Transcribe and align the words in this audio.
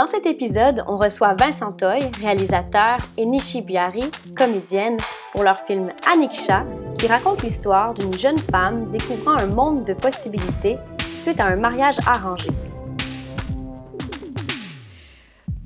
Dans 0.00 0.06
cet 0.06 0.24
épisode, 0.24 0.82
on 0.88 0.96
reçoit 0.96 1.34
Vincent 1.34 1.72
Toy, 1.72 1.98
réalisateur, 2.22 2.96
et 3.18 3.26
Nishi 3.26 3.60
Biari, 3.60 4.10
comédienne, 4.34 4.96
pour 5.30 5.42
leur 5.42 5.60
film 5.66 5.92
Aniksha, 6.10 6.62
qui 6.98 7.06
raconte 7.06 7.42
l'histoire 7.42 7.92
d'une 7.92 8.14
jeune 8.14 8.38
femme 8.38 8.90
découvrant 8.90 9.36
un 9.36 9.48
monde 9.48 9.84
de 9.84 9.92
possibilités 9.92 10.78
suite 11.20 11.38
à 11.38 11.48
un 11.48 11.56
mariage 11.56 11.98
arrangé. 12.06 12.48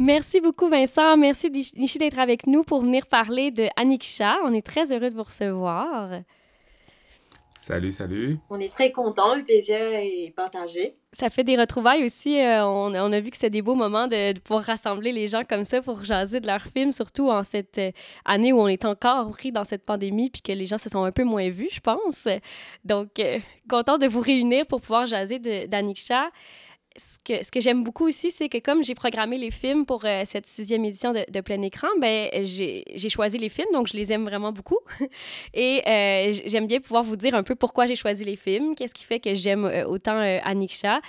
Merci 0.00 0.40
beaucoup, 0.40 0.68
Vincent. 0.68 1.16
Merci, 1.16 1.48
Nishi, 1.76 1.98
d'être 1.98 2.18
avec 2.18 2.48
nous 2.48 2.64
pour 2.64 2.82
venir 2.82 3.06
parler 3.06 3.52
de 3.52 3.68
Aniksha. 3.76 4.38
On 4.44 4.52
est 4.52 4.66
très 4.66 4.90
heureux 4.90 5.10
de 5.10 5.14
vous 5.14 5.22
recevoir. 5.22 6.08
Salut, 7.66 7.92
salut. 7.92 8.36
On 8.50 8.60
est 8.60 8.70
très 8.70 8.92
contents, 8.92 9.34
le 9.34 9.42
plaisir 9.42 9.78
est 9.78 10.34
partagé. 10.36 10.98
Ça 11.12 11.30
fait 11.30 11.44
des 11.44 11.56
retrouvailles 11.56 12.04
aussi. 12.04 12.38
Euh, 12.38 12.62
on, 12.62 12.92
a 12.92 13.20
vu 13.20 13.30
que 13.30 13.36
c'était 13.36 13.48
des 13.48 13.62
beaux 13.62 13.74
moments 13.74 14.06
de, 14.06 14.38
pouvoir 14.40 14.64
rassembler 14.64 15.12
les 15.12 15.28
gens 15.28 15.44
comme 15.48 15.64
ça 15.64 15.80
pour 15.80 16.04
jaser 16.04 16.40
de 16.40 16.46
leurs 16.46 16.66
films, 16.66 16.92
surtout 16.92 17.30
en 17.30 17.42
cette 17.42 17.78
euh, 17.78 17.90
année 18.26 18.52
où 18.52 18.60
on 18.60 18.68
est 18.68 18.84
encore 18.84 19.30
pris 19.30 19.50
dans 19.50 19.64
cette 19.64 19.86
pandémie 19.86 20.28
puis 20.28 20.42
que 20.42 20.52
les 20.52 20.66
gens 20.66 20.76
se 20.76 20.90
sont 20.90 21.04
un 21.04 21.10
peu 21.10 21.24
moins 21.24 21.48
vus, 21.48 21.70
je 21.72 21.80
pense. 21.80 22.28
Donc, 22.84 23.18
euh, 23.18 23.38
content 23.66 23.96
de 23.96 24.08
vous 24.08 24.20
réunir 24.20 24.66
pour 24.66 24.82
pouvoir 24.82 25.06
jaser 25.06 25.38
d'Aniksha 25.66 26.28
ce 26.96 27.18
que, 27.50 27.60
j'aime 27.60 27.82
beaucoup 27.82 28.06
aussi, 28.06 28.30
c'est 28.30 28.48
que 28.48 28.58
comme 28.58 28.84
j'ai 28.84 28.94
programmé 28.94 29.36
les 29.36 29.50
films 29.50 29.84
pour 29.84 30.04
euh, 30.04 30.22
cette 30.24 30.46
sixième 30.46 30.84
édition 30.84 31.12
de, 31.12 31.24
de 31.28 31.40
plein 31.40 31.60
écran, 31.62 31.88
ben, 32.00 32.30
j'ai 32.44 33.08
choisi 33.08 33.38
les 33.38 33.48
films, 33.48 33.68
donc 33.72 33.88
je 33.88 33.96
les 33.96 34.12
aime 34.12 34.24
vraiment 34.24 34.52
beaucoup. 34.52 34.78
Et 35.54 35.82
euh, 35.86 36.32
j'aime 36.46 36.66
bien 36.66 36.80
pouvoir 36.80 37.02
vous 37.02 37.16
dire 37.16 37.34
un 37.34 37.42
peu 37.42 37.56
pourquoi 37.56 37.86
j'ai 37.86 37.96
choisi 37.96 38.24
les 38.24 38.36
films, 38.36 38.74
qu'est-ce 38.74 38.94
qui 38.94 39.04
fait 39.04 39.18
que 39.18 39.34
j'aime 39.34 39.64
euh, 39.64 39.84
autant 39.86 40.18
Aniksha. 40.44 41.00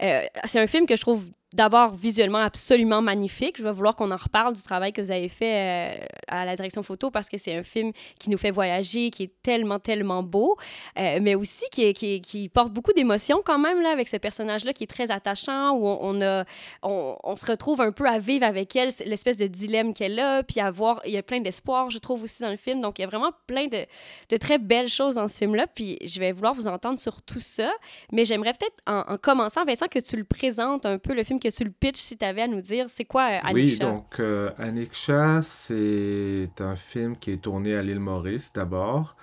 c'est 0.00 0.60
un 0.60 0.66
film 0.66 0.86
que 0.86 0.96
je 0.96 1.00
trouve 1.00 1.24
d'abord 1.52 1.94
visuellement 1.94 2.38
absolument 2.38 3.02
magnifique. 3.02 3.56
Je 3.58 3.64
vais 3.64 3.72
vouloir 3.72 3.96
qu'on 3.96 4.10
en 4.10 4.16
reparle 4.16 4.54
du 4.54 4.62
travail 4.62 4.92
que 4.92 5.00
vous 5.00 5.10
avez 5.10 5.28
fait 5.28 5.98
euh, 6.00 6.04
à 6.28 6.44
la 6.44 6.54
direction 6.54 6.82
photo 6.82 7.10
parce 7.10 7.28
que 7.28 7.38
c'est 7.38 7.54
un 7.54 7.62
film 7.62 7.92
qui 8.18 8.30
nous 8.30 8.38
fait 8.38 8.50
voyager, 8.50 9.10
qui 9.10 9.24
est 9.24 9.32
tellement, 9.42 9.78
tellement 9.78 10.22
beau, 10.22 10.56
euh, 10.98 11.18
mais 11.20 11.34
aussi 11.34 11.64
qui, 11.72 11.92
qui, 11.92 12.48
porte 12.48 12.72
beaucoup 12.72 12.92
d'émotions 12.92 13.42
quand 13.44 13.58
même 13.58 13.82
là, 13.82 13.90
avec 13.90 14.08
ce 14.08 14.16
personnage-là 14.16 14.72
qui 14.72 14.84
est 14.84 14.88
très 14.88 15.10
attachant, 15.10 15.72
où 15.72 15.86
on, 15.86 16.20
a, 16.22 16.44
on, 16.82 17.36
se 17.36 17.46
retrouve 17.46 17.80
un 17.80 17.92
peu 17.92 18.06
à 18.06 18.18
vivre 18.18 18.44
avec 18.44 18.74
elle, 18.76 18.90
l'espèce 19.06 19.36
de 19.36 19.46
dilemme 19.46 19.94
qu'elle 19.94 20.18
a, 20.18 20.42
puis 20.42 20.60
à 20.60 20.72
il 21.04 21.12
y 21.12 21.16
a 21.16 21.22
plein 21.22 21.40
d'espoir, 21.40 21.90
je 21.90 21.98
trouve 21.98 22.22
aussi 22.22 22.42
dans 22.42 22.50
le 22.50 22.56
film. 22.56 22.80
Donc, 22.80 22.98
il 22.98 23.02
y 23.02 23.04
a 23.04 23.08
vraiment 23.08 23.32
plein 23.46 23.66
de, 23.66 23.86
de 24.28 24.36
très 24.36 24.58
belles 24.58 24.88
choses 24.88 25.16
dans 25.16 25.28
ce 25.28 25.38
film-là, 25.38 25.66
puis 25.66 25.98
je 26.04 26.20
vais 26.20 26.32
vouloir 26.32 26.54
vous 26.54 26.68
entendre 26.68 26.98
sur 26.98 27.22
tout 27.22 27.40
ça, 27.40 27.70
mais 28.12 28.24
j'aimerais 28.24 28.52
peut-être, 28.52 28.76
en 28.86 29.16
commençant, 29.18 29.64
Vincent, 29.64 29.88
que 29.88 29.98
tu 29.98 30.16
le 30.16 30.24
présentes 30.24 30.86
un 30.86 30.98
peu, 30.98 31.12
le 31.12 31.24
film 31.24 31.39
que 31.40 31.48
tu 31.48 31.64
le 31.64 31.70
pitch 31.70 31.98
si 31.98 32.16
tu 32.16 32.24
avais 32.24 32.42
à 32.42 32.46
nous 32.46 32.60
dire. 32.60 32.86
C'est 32.88 33.04
quoi 33.04 33.22
euh, 33.22 33.38
Aniksha? 33.42 33.52
Oui, 33.52 33.78
donc 33.78 34.20
euh, 34.20 34.50
Aniksha, 34.58 35.42
c'est 35.42 36.50
un 36.60 36.76
film 36.76 37.16
qui 37.16 37.32
est 37.32 37.42
tourné 37.42 37.74
à 37.74 37.82
l'île 37.82 38.00
Maurice 38.00 38.52
d'abord. 38.52 39.16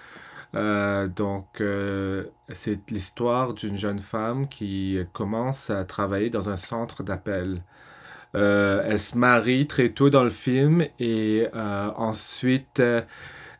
Euh, 0.55 1.07
donc, 1.07 1.61
c'est 2.51 2.89
l'histoire 2.89 3.53
d'une 3.53 3.77
jeune 3.77 3.99
femme 3.99 4.47
qui 4.47 4.97
commence 5.13 5.69
à 5.69 5.83
travailler 5.85 6.29
dans 6.29 6.49
un 6.49 6.57
centre 6.57 7.03
d'appel. 7.03 7.61
elle 8.33 8.99
se 8.99 9.17
marie 9.17 9.67
très 9.67 9.89
tôt 9.89 10.09
dans 10.09 10.23
le 10.23 10.29
film 10.29 10.85
et 10.99 11.47
ensuite 11.53 12.81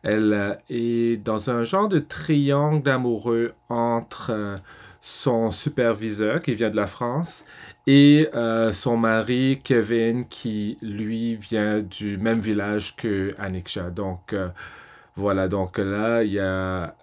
elle 0.02 0.58
est 0.70 1.22
dans 1.22 1.50
un 1.50 1.64
genre 1.64 1.88
de 1.88 1.98
triangle 1.98 2.88
amoureux 2.88 3.52
entre 3.68 4.56
son 5.00 5.50
superviseur 5.50 6.40
qui 6.40 6.54
vient 6.54 6.70
de 6.70 6.76
la 6.76 6.86
France 6.86 7.44
et 7.88 8.28
euh, 8.34 8.70
son 8.70 8.98
mari 8.98 9.58
Kevin 9.64 10.26
qui 10.26 10.76
lui 10.82 11.36
vient 11.36 11.80
du 11.80 12.18
même 12.18 12.38
village 12.38 12.94
que 12.96 13.34
Aniksha. 13.38 13.88
Donc 13.88 14.34
euh, 14.34 14.50
voilà, 15.16 15.48
donc 15.48 15.78
là 15.78 16.22
il 16.22 16.32
y 16.32 16.38
a 16.38 16.94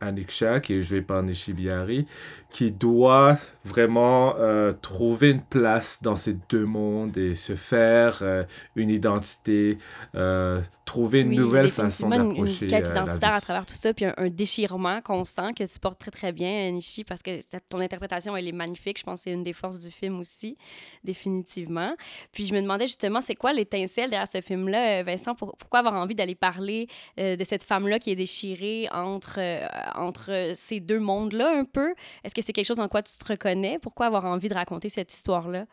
Aniksha 0.00 0.60
qui 0.60 0.72
est 0.72 0.80
joué 0.82 1.02
par 1.02 1.22
Nishibiari 1.22 2.06
qui 2.56 2.72
doit 2.72 3.36
vraiment 3.64 4.34
euh, 4.38 4.72
trouver 4.72 5.32
une 5.32 5.42
place 5.42 6.02
dans 6.02 6.16
ces 6.16 6.38
deux 6.48 6.64
mondes 6.64 7.14
et 7.18 7.34
se 7.34 7.54
faire 7.54 8.20
euh, 8.22 8.44
une 8.76 8.88
identité, 8.88 9.76
euh, 10.14 10.62
trouver 10.86 11.20
une 11.20 11.34
nouvelle 11.34 11.70
façon 11.70 12.08
d'approcher 12.08 12.64
une 12.64 12.70
quête 12.70 12.88
identitaire 12.88 13.34
à 13.34 13.40
travers 13.42 13.66
tout 13.66 13.74
ça, 13.74 13.92
puis 13.92 14.06
un, 14.06 14.28
déchirement 14.30 15.02
qu'on 15.02 15.24
sent 15.24 15.50
que 15.54 15.64
tu 15.64 15.78
portes 15.78 15.98
très 15.98 16.10
très 16.10 16.32
bien, 16.32 16.70
Nishi, 16.70 17.04
parce 17.04 17.22
que 17.22 17.40
ton 17.68 17.80
interprétation, 17.80 18.34
elle 18.34 18.48
est 18.48 18.52
magnifique. 18.52 18.98
Je 19.00 19.04
pense 19.04 19.20
que 19.20 19.24
c'est 19.24 19.32
une 19.32 19.42
des 19.42 19.52
forces 19.52 19.80
du 19.80 19.90
film 19.90 20.18
aussi, 20.18 20.56
définitivement. 21.04 21.94
Puis 22.32 22.46
je 22.46 22.54
me 22.54 22.62
demandais 22.62 22.86
justement, 22.86 23.20
c'est 23.20 23.34
quoi 23.34 23.52
l'étincelle 23.52 24.08
derrière 24.08 24.28
ce 24.28 24.40
film-là, 24.40 25.02
Vincent? 25.02 25.34
pourquoi 25.34 25.80
avoir 25.80 25.94
envie 25.94 26.14
d'aller 26.14 26.34
parler 26.34 26.88
de 27.18 27.44
cette 27.44 27.64
femme-là 27.64 27.98
qui 27.98 28.12
est 28.12 28.16
déchirée 28.16 28.88
entre, 28.92 29.40
entre 29.94 30.52
ces 30.54 30.80
deux 30.80 31.00
mondes-là 31.00 31.52
un 31.54 31.64
peu? 31.64 31.92
Est-ce 32.24 32.34
que 32.34 32.45
c'est 32.46 32.52
quelque 32.52 32.66
chose 32.66 32.80
en 32.80 32.88
quoi 32.88 33.02
tu 33.02 33.18
te 33.18 33.24
reconnais? 33.24 33.78
Pourquoi 33.82 34.06
avoir 34.06 34.24
envie 34.24 34.48
de 34.48 34.54
raconter 34.54 34.88
cette 34.88 35.12
histoire-là? 35.12 35.66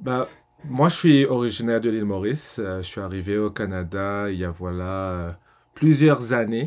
Bah, 0.00 0.28
moi, 0.64 0.88
je 0.88 0.96
suis 0.96 1.24
originaire 1.24 1.80
de 1.80 1.88
l'île 1.88 2.04
Maurice. 2.04 2.60
Euh, 2.62 2.82
je 2.82 2.86
suis 2.86 3.00
arrivé 3.00 3.38
au 3.38 3.50
Canada 3.50 4.26
il 4.30 4.38
y 4.38 4.44
a 4.44 4.50
voilà 4.50 4.84
euh, 4.84 5.32
plusieurs 5.74 6.34
années. 6.34 6.66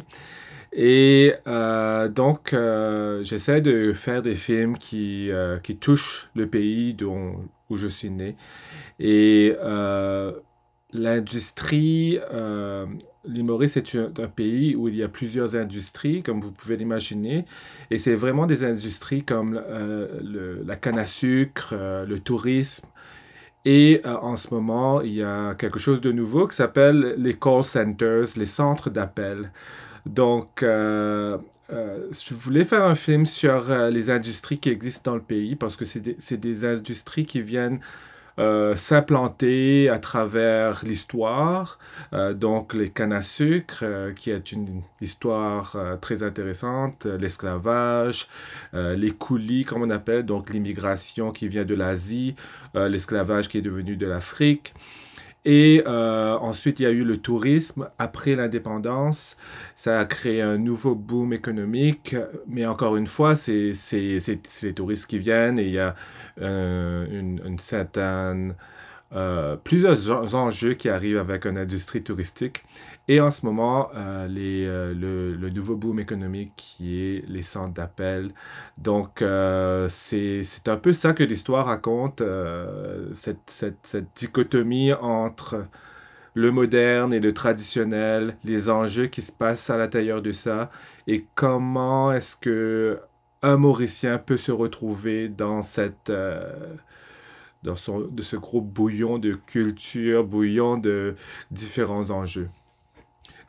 Et 0.73 1.33
euh, 1.47 2.07
donc, 2.07 2.55
j'essaie 3.21 3.61
de 3.61 3.93
faire 3.93 4.21
des 4.21 4.35
films 4.35 4.77
qui, 4.77 5.29
qui 5.63 5.77
touchent 5.77 6.29
le 6.35 6.47
pays 6.47 6.93
dont, 6.93 7.47
où 7.69 7.77
je 7.77 7.87
suis 7.87 8.09
né. 8.09 8.35
Et 8.99 9.55
l'industrie 10.93 12.19
L'Imoris 13.27 13.77
est 13.77 13.95
un, 13.95 14.27
pays 14.27 14.75
où 14.75 14.87
il 14.87 14.95
y 14.95 15.03
a 15.03 15.07
plusieurs 15.07 15.55
industries, 15.55 16.23
comme 16.23 16.41
vous 16.41 16.51
pouvez 16.51 16.77
l'imaginer, 16.77 17.45
et 17.91 17.99
c'est 17.99 18.15
vraiment 18.15 18.45
des 18.45 18.63
industries 18.63 19.23
comme 19.23 19.61
euh, 19.69 20.61
la 20.65 20.75
canne 20.75 20.97
à 20.97 21.05
sucre, 21.05 21.69
euh, 21.73 22.05
le 22.05 22.19
tourisme, 22.19 22.87
et 23.65 24.01
euh, 24.05 24.15
en 24.17 24.37
ce 24.37 24.53
moment, 24.53 25.01
il 25.01 25.13
y 25.13 25.23
a 25.23 25.55
quelque 25.55 25.79
chose 25.79 26.01
de 26.01 26.11
nouveau 26.11 26.47
qui 26.47 26.55
s'appelle 26.55 27.15
les 27.17 27.33
call 27.33 27.63
centers, 27.63 28.27
les 28.37 28.45
centres 28.45 28.89
d'appel. 28.89 29.51
Donc, 30.05 30.59
je 30.61 32.33
voulais 32.33 32.63
faire 32.63 32.85
un 32.85 32.95
film 32.95 33.25
sur 33.25 33.69
les 33.89 34.09
industries 34.09 34.57
qui 34.57 34.69
existent 34.69 35.11
dans 35.11 35.15
le 35.15 35.21
pays 35.21 35.57
parce 35.57 35.75
que 35.75 35.83
c'est 35.83 35.99
des, 35.99 36.37
des, 36.37 36.65
industries 36.65 37.25
qui 37.25 37.41
viennent 37.41 37.81
euh, 38.39 38.75
s'implanter 38.75 39.89
à 39.89 39.97
travers 39.97 40.85
l'histoire. 40.85 41.79
Euh, 42.13 42.33
donc 42.33 42.75
les 42.75 42.89
cannes 42.89 43.13
à 43.13 43.23
sucre, 43.23 43.79
euh, 43.81 44.13
qui 44.13 44.29
est 44.29 44.51
une 44.51 44.83
histoire 45.01 45.75
très 46.01 46.21
intéressante, 46.21 47.05
l'esclavage, 47.05 48.27
les 48.73 49.11
coulis, 49.11 49.63
comme 49.63 49.83
on 49.83 49.89
appelle, 49.89 50.23
donc 50.23 50.51
l'immigration 50.51 51.31
qui 51.31 51.47
vient 51.47 51.65
de 51.65 51.75
l'Asie, 51.75 52.35
l'esclavage 52.73 53.47
qui 53.47 53.59
est 53.59 53.61
devenu 53.61 53.95
de 53.95 54.07
l'Afrique. 54.07 54.73
Et 55.49 55.81
euh, 55.87 56.37
ensuite, 56.39 56.81
il 56.81 56.83
y 56.83 56.85
a 56.87 56.89
eu 56.89 57.05
le 57.05 57.15
tourisme 57.15 57.87
après 57.99 58.35
l'indépendance. 58.35 59.37
Ça 59.77 59.97
a 59.97 60.03
créé 60.03 60.41
un 60.41 60.57
nouveau 60.57 60.93
boom 60.93 61.31
économique. 61.31 62.17
Mais 62.47 62.65
encore 62.65 62.97
une 62.97 63.07
fois, 63.07 63.37
c'est 63.37 63.71
les 63.93 64.73
touristes 64.73 65.09
qui 65.09 65.19
viennent 65.19 65.57
et 65.57 65.63
il 65.63 65.71
y 65.71 65.79
a 65.79 65.95
euh, 66.41 67.07
une, 67.09 67.41
une, 67.45 67.59
certaine 67.59 68.55
euh, 69.13 69.55
plusieurs 69.55 70.35
enjeux 70.35 70.73
qui 70.73 70.89
arrivent 70.89 71.17
avec 71.17 71.45
une 71.45 71.57
industrie 71.57 72.03
touristique. 72.03 72.65
Et 73.07 73.21
en 73.21 73.31
ce 73.31 73.45
moment, 73.45 73.89
euh, 73.95 74.27
les, 74.27 74.65
euh, 74.65 74.93
le, 74.93 75.49
nouveau 75.49 75.77
boom 75.77 75.99
économique 75.99 76.51
qui 76.57 76.99
est 77.01 77.23
les 77.27 77.41
centres 77.41 77.73
d'appel. 77.73 78.31
Donc, 78.77 79.23
c'est 79.89 80.67
un 80.67 80.77
peu 80.77 80.91
ça 80.91 81.13
que 81.13 81.23
l'histoire 81.23 81.67
raconte, 81.67 82.21
cette, 83.13 83.49
cette, 83.49 84.07
dichotomie 84.15 84.91
entre 84.93 85.67
le 86.33 86.51
moderne 86.51 87.13
et 87.13 87.19
le 87.19 87.33
traditionnel, 87.33 88.37
les 88.43 88.69
enjeux 88.69 89.07
qui 89.07 89.21
se 89.21 89.31
passent 89.31 89.69
à 89.69 89.77
l'intérieur 89.77 90.21
de 90.21 90.31
ça, 90.31 90.69
et 91.07 91.25
comment 91.33 92.11
est-ce 92.11 92.35
que 92.35 92.99
un 93.41 93.57
Mauricien 93.57 94.17
peut 94.17 94.37
se 94.37 94.51
retrouver 94.51 95.29
dans 95.29 95.63
cette... 95.63 96.11
Dans 97.63 97.75
son, 97.75 98.01
de 98.01 98.21
ce 98.21 98.35
gros 98.35 98.61
bouillon 98.61 99.17
de 99.17 99.33
culture, 99.33 100.23
bouillon 100.23 100.77
de 100.77 101.15
différents 101.51 102.11
enjeux. 102.11 102.49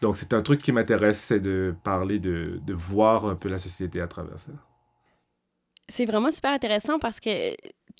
Donc 0.00 0.16
c'est 0.16 0.32
un 0.32 0.42
truc 0.42 0.60
qui 0.62 0.72
m'intéresse, 0.72 1.18
c'est 1.18 1.40
de 1.40 1.74
parler, 1.82 2.18
de, 2.18 2.60
de 2.64 2.74
voir 2.74 3.26
un 3.26 3.34
peu 3.34 3.48
la 3.48 3.58
société 3.58 4.00
à 4.00 4.06
travers 4.06 4.38
ça. 4.38 4.52
C'est 5.88 6.04
vraiment 6.04 6.30
super 6.30 6.52
intéressant 6.52 6.98
parce 6.98 7.18
que 7.18 7.54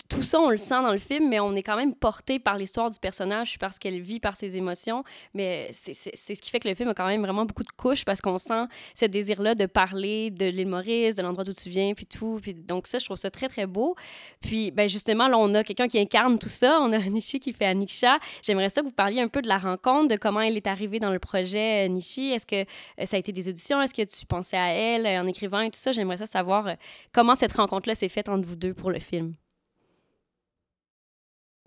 tout 0.07 0.23
ça, 0.23 0.39
on 0.39 0.49
le 0.49 0.57
sent 0.57 0.81
dans 0.81 0.91
le 0.91 0.97
film, 0.97 1.29
mais 1.29 1.39
on 1.39 1.55
est 1.55 1.63
quand 1.63 1.75
même 1.75 1.93
porté 1.93 2.39
par 2.39 2.57
l'histoire 2.57 2.89
du 2.89 2.99
personnage, 2.99 3.59
parce 3.59 3.77
qu'elle 3.77 3.99
vit 3.99 4.19
par 4.19 4.35
ses 4.35 4.57
émotions. 4.57 5.03
Mais 5.33 5.69
c'est 5.73 5.93
ce 5.93 6.41
qui 6.41 6.49
fait 6.49 6.59
que 6.59 6.67
le 6.67 6.75
film 6.75 6.89
a 6.89 6.93
quand 6.93 7.07
même 7.07 7.21
vraiment 7.21 7.45
beaucoup 7.45 7.63
de 7.63 7.71
couches, 7.71 8.05
parce 8.05 8.21
qu'on 8.21 8.37
sent 8.37 8.65
ce 8.95 9.05
désir-là 9.05 9.55
de 9.55 9.65
parler 9.65 10.31
de 10.31 10.45
l'île 10.45 10.67
Maurice, 10.67 11.15
de 11.15 11.21
l'endroit 11.21 11.43
d'où 11.43 11.53
tu 11.53 11.69
viens, 11.69 11.93
puis 11.93 12.05
tout. 12.05 12.39
Puis, 12.41 12.53
donc 12.53 12.87
ça, 12.87 12.97
je 12.97 13.05
trouve 13.05 13.17
ça 13.17 13.29
très, 13.29 13.47
très 13.47 13.65
beau. 13.65 13.95
Puis, 14.41 14.71
ben 14.71 14.87
justement, 14.89 15.27
là, 15.27 15.37
on 15.37 15.53
a 15.53 15.63
quelqu'un 15.63 15.87
qui 15.87 15.99
incarne 15.99 16.39
tout 16.39 16.49
ça. 16.49 16.79
On 16.81 16.91
a 16.91 16.97
Nishi 17.09 17.39
qui 17.39 17.51
fait 17.51 17.65
Aniksha. 17.65 18.19
J'aimerais 18.41 18.69
ça 18.69 18.81
que 18.81 18.87
vous 18.87 18.93
parliez 18.93 19.21
un 19.21 19.27
peu 19.27 19.41
de 19.41 19.47
la 19.47 19.57
rencontre, 19.57 20.07
de 20.07 20.15
comment 20.15 20.41
elle 20.41 20.57
est 20.57 20.67
arrivée 20.67 20.99
dans 20.99 21.11
le 21.11 21.19
projet 21.19 21.85
euh, 21.85 21.89
Nishi. 21.89 22.31
Est-ce 22.31 22.45
que 22.45 22.61
euh, 22.61 23.05
ça 23.05 23.15
a 23.15 23.19
été 23.19 23.31
des 23.31 23.49
auditions? 23.49 23.81
Est-ce 23.81 23.93
que 23.93 24.03
tu 24.03 24.25
pensais 24.25 24.57
à 24.57 24.69
elle 24.69 25.05
euh, 25.05 25.21
en 25.21 25.27
écrivant 25.27 25.61
et 25.61 25.69
tout 25.69 25.79
ça? 25.79 25.91
J'aimerais 25.91 26.17
ça 26.17 26.25
savoir 26.25 26.75
comment 27.13 27.35
cette 27.35 27.53
rencontre-là 27.53 27.95
s'est 27.95 28.09
faite 28.09 28.29
entre 28.29 28.47
vous 28.47 28.55
deux 28.55 28.73
pour 28.73 28.91
le 28.91 28.99
film. 28.99 29.35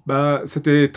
Bah, 0.07 0.43
c'était. 0.47 0.91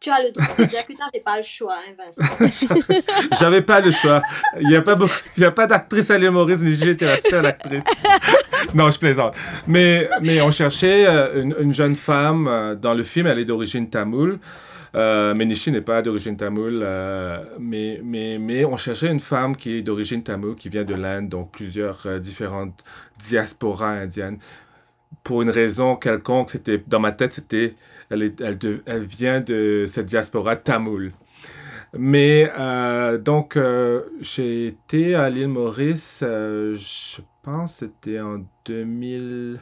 Tu 0.00 0.10
as 0.10 0.22
le 0.22 0.32
droit 0.32 0.46
de 0.58 0.64
dire 0.64 0.80
que 0.86 0.92
tu 0.92 0.98
n'avais 0.98 1.20
pas 1.24 1.38
le 1.38 1.42
choix, 1.42 1.76
hein, 1.76 1.94
Vincent. 1.96 3.02
J'avais 3.40 3.62
pas 3.62 3.80
le 3.80 3.90
choix. 3.90 4.22
Il 4.60 4.68
n'y 4.68 4.76
a 4.76 4.82
pas, 4.82 4.96
beaucoup... 4.96 5.14
Il 5.36 5.42
y 5.42 5.46
a 5.46 5.50
pas 5.50 5.66
d'actrice 5.66 6.10
à 6.10 6.18
Maurice, 6.30 6.60
ni 6.60 6.74
j'étais 6.74 7.06
la 7.06 7.18
seule 7.20 7.46
actrice. 7.46 7.82
non, 8.74 8.90
je 8.90 8.98
plaisante. 8.98 9.34
Mais, 9.66 10.10
mais 10.20 10.42
on 10.42 10.50
cherchait 10.50 11.06
euh, 11.06 11.42
une, 11.42 11.54
une 11.58 11.72
jeune 11.72 11.96
femme 11.96 12.46
euh, 12.48 12.74
dans 12.74 12.92
le 12.92 13.02
film, 13.02 13.26
elle 13.28 13.38
est 13.38 13.46
d'origine 13.46 13.88
tamoule. 13.88 14.38
Euh, 14.94 15.34
mais 15.36 15.44
Nishi 15.44 15.72
n'est 15.72 15.80
pas 15.80 16.02
d'origine 16.02 16.36
tamoule, 16.36 16.80
euh, 16.84 17.42
mais, 17.58 18.00
mais, 18.04 18.38
mais 18.38 18.64
on 18.64 18.76
cherchait 18.76 19.10
une 19.10 19.20
femme 19.20 19.56
qui 19.56 19.78
est 19.78 19.82
d'origine 19.82 20.22
tamoule, 20.22 20.54
qui 20.54 20.68
vient 20.68 20.84
de 20.84 20.94
l'Inde, 20.94 21.28
donc 21.28 21.50
plusieurs 21.50 22.06
euh, 22.06 22.20
différentes 22.20 22.84
diasporas 23.18 23.90
indiennes 23.90 24.38
pour 25.24 25.42
une 25.42 25.50
raison 25.50 25.96
quelconque, 25.96 26.50
c'était 26.50 26.78
dans 26.86 27.00
ma 27.00 27.10
tête, 27.10 27.32
c'était 27.32 27.74
elle, 28.10 28.34
elle, 28.40 28.58
elle, 28.86 29.04
vient 29.04 29.40
de 29.40 29.86
cette 29.88 30.06
diaspora 30.06 30.54
tamoule. 30.54 31.12
Mais 31.96 32.50
euh, 32.58 33.18
donc, 33.18 33.56
euh, 33.56 34.02
j'ai 34.20 34.66
été 34.66 35.14
à 35.14 35.30
l'île 35.30 35.48
Maurice, 35.48 36.22
euh, 36.22 36.74
je 36.74 37.22
pense 37.42 37.76
c'était 37.76 38.20
en 38.20 38.44
2000... 38.66 39.60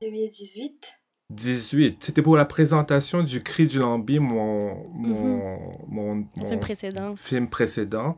2018. 0.00 1.00
18. 1.30 2.02
C'était 2.02 2.22
pour 2.22 2.36
la 2.36 2.46
présentation 2.46 3.22
du 3.22 3.42
Cri 3.42 3.66
du 3.66 3.78
Lambi, 3.78 4.18
mon, 4.18 4.88
mon, 4.94 5.38
mm-hmm. 5.38 5.72
mon, 5.88 6.14
mon, 6.36 6.48
film 6.48 6.60
précédent. 6.60 7.16
Film 7.16 7.48
précédent. 7.48 8.16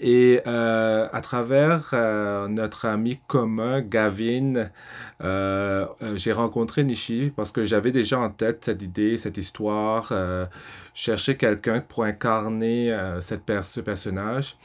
Et 0.00 0.40
euh, 0.46 1.08
à 1.12 1.20
travers 1.20 1.90
euh, 1.92 2.48
notre 2.48 2.86
ami 2.86 3.20
commun, 3.26 3.80
Gavin, 3.80 4.70
euh, 5.22 5.86
j'ai 6.14 6.32
rencontré 6.32 6.84
Nishi 6.84 7.32
parce 7.34 7.52
que 7.52 7.64
j'avais 7.64 7.92
déjà 7.92 8.18
en 8.18 8.30
tête 8.30 8.64
cette 8.64 8.82
idée, 8.82 9.16
cette 9.16 9.36
histoire, 9.36 10.12
chercher 10.94 11.36
quelqu'un 11.36 11.80
pour 11.80 12.04
incarner 12.04 12.96
cette 13.20 13.42
ce 13.62 13.80
personnage. 13.80 14.56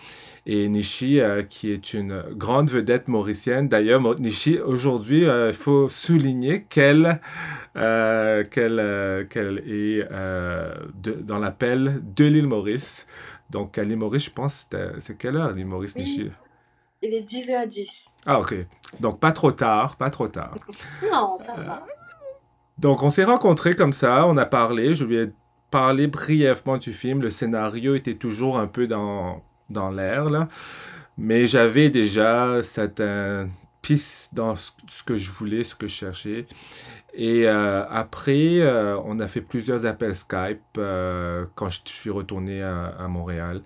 Et 0.45 0.67
Nishi, 0.67 1.19
qui 1.49 1.71
est 1.71 1.93
une 1.93 2.23
grande 2.31 2.69
vedette 2.69 3.07
mauricienne, 3.07 3.67
d'ailleurs, 3.67 4.01
Nishi, 4.19 4.59
aujourd'hui, 4.59 5.23
il 5.23 5.53
faut 5.53 5.89
souligner 5.89 6.63
qu'elle 6.63 7.19
qu'elle 7.73 9.27
qu'elle 9.29 9.63
est 9.67 10.07
dans 11.23 11.39
l'appel 11.39 12.01
de 12.15 12.25
l'île 12.25 12.47
Maurice. 12.47 13.05
Donc, 13.49 13.77
à 13.77 13.83
Maurice, 13.83 14.25
je 14.25 14.31
pense, 14.31 14.67
c'est 14.99 15.17
quelle 15.17 15.35
heure, 15.35 15.51
l'île 15.51 15.65
Maurice, 15.65 15.93
oui. 15.95 16.31
Il 17.01 17.13
est 17.13 17.27
10h10. 17.27 18.07
Ah, 18.25 18.39
ok. 18.39 18.55
Donc, 18.99 19.19
pas 19.19 19.31
trop 19.31 19.51
tard, 19.51 19.95
pas 19.95 20.09
trop 20.09 20.27
tard. 20.27 20.55
non, 21.11 21.37
ça 21.37 21.55
va. 21.55 21.75
Euh, 21.75 21.91
donc, 22.77 23.03
on 23.03 23.09
s'est 23.09 23.23
rencontrés 23.23 23.73
comme 23.73 23.93
ça, 23.93 24.27
on 24.27 24.35
a 24.37 24.45
parlé, 24.45 24.95
je 24.95 25.05
lui 25.05 25.17
ai 25.17 25.29
parlé 25.71 26.07
brièvement 26.07 26.77
du 26.77 26.91
film. 26.91 27.21
Le 27.21 27.29
scénario 27.29 27.95
était 27.95 28.15
toujours 28.15 28.57
un 28.57 28.67
peu 28.67 28.85
dans, 28.85 29.41
dans 29.69 29.89
l'air, 29.89 30.29
là. 30.29 30.47
Mais 31.17 31.47
j'avais 31.47 31.89
déjà 31.89 32.61
certaines 32.63 33.49
pistes 33.81 34.33
dans 34.33 34.55
ce 34.55 34.71
que 35.05 35.17
je 35.17 35.31
voulais, 35.31 35.63
ce 35.63 35.75
que 35.75 35.87
je 35.87 35.93
cherchais. 35.93 36.45
Et 37.21 37.49
euh, 37.49 37.85
après, 37.89 38.61
euh, 38.61 38.97
on 39.03 39.19
a 39.19 39.27
fait 39.27 39.41
plusieurs 39.41 39.85
appels 39.85 40.15
Skype 40.15 40.61
euh, 40.77 41.45
quand 41.55 41.67
je 41.67 41.81
suis 41.83 42.09
retourné 42.09 42.63
à, 42.63 43.07
Montréal. 43.09 43.61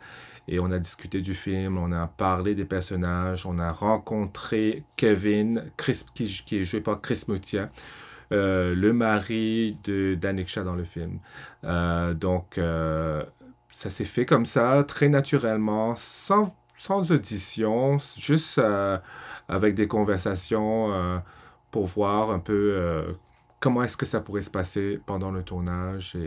Et 0.47 0.59
on 0.59 0.71
a 0.71 0.79
discuté 0.79 1.21
du 1.21 1.35
film, 1.35 1.77
on 1.77 1.91
a 1.91 2.07
parlé 2.07 2.55
des 2.55 2.65
personnages, 2.65 3.45
on 3.45 3.59
a 3.59 3.71
rencontré 3.71 4.83
Kevin, 4.95 5.65
Chris, 5.77 6.03
qui, 6.15 6.23
est 6.57 6.63
joué 6.63 6.81
par 6.81 6.99
Chris 6.99 7.25
Moutia, 7.27 7.69
le 8.31 8.91
mari 8.91 9.77
de 9.83 10.15
dans 10.15 10.73
le 10.73 10.83
film. 10.83 11.19
donc, 12.15 12.59
ça 13.69 13.89
s'est 13.89 14.03
fait 14.03 14.25
comme 14.25 14.45
ça, 14.45 14.83
très 14.85 15.09
naturellement, 15.09 15.93
sans 15.95 16.51
audition, 17.11 17.99
juste 18.17 18.59
avec 19.47 19.75
des 19.75 19.87
conversations 19.87 21.21
pour 21.71 21.85
voir 21.85 22.31
un 22.31 22.39
peu 22.39 23.15
comment 23.63 23.81
est-ce 23.81 23.95
que 23.95 24.05
ça 24.05 24.19
pourrait 24.19 24.41
se 24.41 24.49
passer 24.49 24.99
pendant 25.05 25.31
le 25.31 25.41
tournage. 25.41 26.17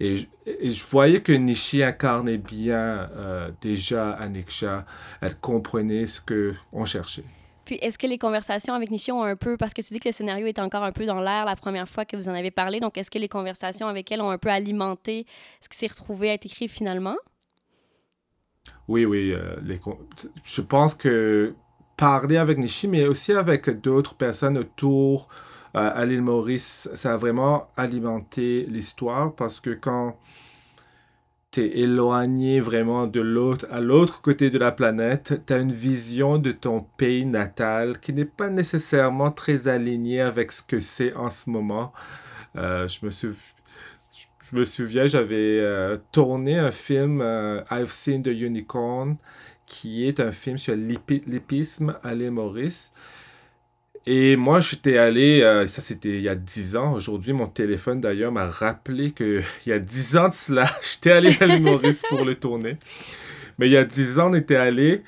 Et, 0.00 0.16
et, 0.46 0.70
je 0.72 0.86
voyais 0.88 1.20
que 1.20 1.30
Nishi 1.30 1.82
incarnait 1.82 2.38
bien 2.38 3.10
euh, 3.14 3.50
déjà 3.60 4.12
Aniksha. 4.12 4.86
Elle 5.20 5.36
comprenait 5.36 6.06
ce 6.06 6.22
qu'on 6.22 6.86
cherchait. 6.86 7.26
Puis, 7.66 7.76
est-ce 7.82 7.98
que 7.98 8.06
les 8.06 8.16
conversations 8.16 8.72
avec 8.72 8.90
Nishi 8.90 9.12
ont 9.12 9.22
un 9.22 9.36
peu, 9.36 9.58
parce 9.58 9.74
que 9.74 9.82
tu 9.82 9.92
dis 9.92 10.00
que 10.00 10.08
le 10.08 10.14
scénario 10.14 10.46
est 10.46 10.58
encore 10.58 10.82
un 10.82 10.90
peu 10.90 11.04
dans 11.04 11.20
l'air 11.20 11.44
la 11.44 11.54
première 11.54 11.86
fois 11.86 12.06
que 12.06 12.16
vous 12.16 12.30
en 12.30 12.32
avez 12.32 12.50
parlé, 12.50 12.80
donc 12.80 12.96
est-ce 12.96 13.10
que 13.10 13.18
les 13.18 13.28
conversations 13.28 13.86
avec 13.86 14.10
elle 14.10 14.22
ont 14.22 14.30
un 14.30 14.38
peu 14.38 14.48
alimenté 14.48 15.26
ce 15.60 15.68
qui 15.68 15.76
s'est 15.76 15.86
retrouvé 15.86 16.30
à 16.30 16.32
être 16.32 16.46
écrit 16.46 16.68
finalement? 16.68 17.16
Oui, 18.88 19.04
oui. 19.04 19.34
Euh, 19.34 19.56
les, 19.62 19.78
je 20.44 20.62
pense 20.62 20.94
que 20.94 21.54
parler 21.98 22.38
avec 22.38 22.56
Nishi, 22.56 22.88
mais 22.88 23.06
aussi 23.06 23.32
avec 23.32 23.68
d'autres 23.68 24.14
personnes 24.14 24.56
autour 24.56 25.28
à 25.74 26.04
l'île 26.04 26.22
Maurice, 26.22 26.88
ça 26.94 27.14
a 27.14 27.16
vraiment 27.16 27.68
alimenté 27.76 28.66
l'histoire 28.68 29.34
parce 29.34 29.60
que 29.60 29.70
quand 29.70 30.16
tu 31.50 31.62
es 31.62 31.80
éloigné 31.80 32.60
vraiment 32.60 33.06
de 33.06 33.20
l'autre, 33.20 33.66
à 33.70 33.80
l'autre 33.80 34.22
côté 34.22 34.50
de 34.50 34.58
la 34.58 34.70
planète, 34.70 35.42
tu 35.46 35.52
as 35.52 35.58
une 35.58 35.72
vision 35.72 36.38
de 36.38 36.52
ton 36.52 36.86
pays 36.96 37.26
natal 37.26 37.98
qui 37.98 38.12
n'est 38.12 38.24
pas 38.24 38.50
nécessairement 38.50 39.32
très 39.32 39.66
alignée 39.66 40.20
avec 40.20 40.52
ce 40.52 40.62
que 40.62 40.78
c'est 40.78 41.14
en 41.14 41.28
ce 41.28 41.50
moment. 41.50 41.92
Euh, 42.56 42.86
je 42.88 43.06
me 44.56 44.64
souviens 44.64 45.06
j'avais 45.06 45.58
euh, 45.60 45.98
tourné 46.12 46.58
un 46.58 46.70
film, 46.70 47.20
euh, 47.20 47.62
I've 47.70 47.90
Seen 47.90 48.22
the 48.22 48.28
Unicorn, 48.28 49.16
qui 49.66 50.06
est 50.06 50.20
un 50.20 50.32
film 50.32 50.56
sur 50.58 50.76
l'épisme 50.76 51.96
à 52.02 52.14
l'île 52.14 52.30
Maurice. 52.32 52.92
Et 54.06 54.36
moi, 54.36 54.60
j'étais 54.60 54.96
allé, 54.96 55.42
euh, 55.42 55.66
ça 55.66 55.80
c'était 55.82 56.16
il 56.16 56.22
y 56.22 56.28
a 56.28 56.34
10 56.34 56.76
ans. 56.76 56.92
Aujourd'hui, 56.94 57.32
mon 57.32 57.46
téléphone 57.46 58.00
d'ailleurs 58.00 58.32
m'a 58.32 58.48
rappelé 58.48 59.12
qu'il 59.12 59.42
y 59.66 59.72
a 59.72 59.78
10 59.78 60.16
ans 60.16 60.28
de 60.28 60.34
cela, 60.34 60.66
j'étais 60.82 61.12
allé 61.12 61.36
à 61.40 61.46
l'île 61.46 61.62
Maurice 61.62 62.02
pour 62.08 62.24
le 62.24 62.34
tourner. 62.34 62.78
Mais 63.58 63.68
il 63.68 63.72
y 63.72 63.76
a 63.76 63.84
10 63.84 64.18
ans, 64.18 64.30
on 64.30 64.34
était 64.34 64.56
allé, 64.56 65.02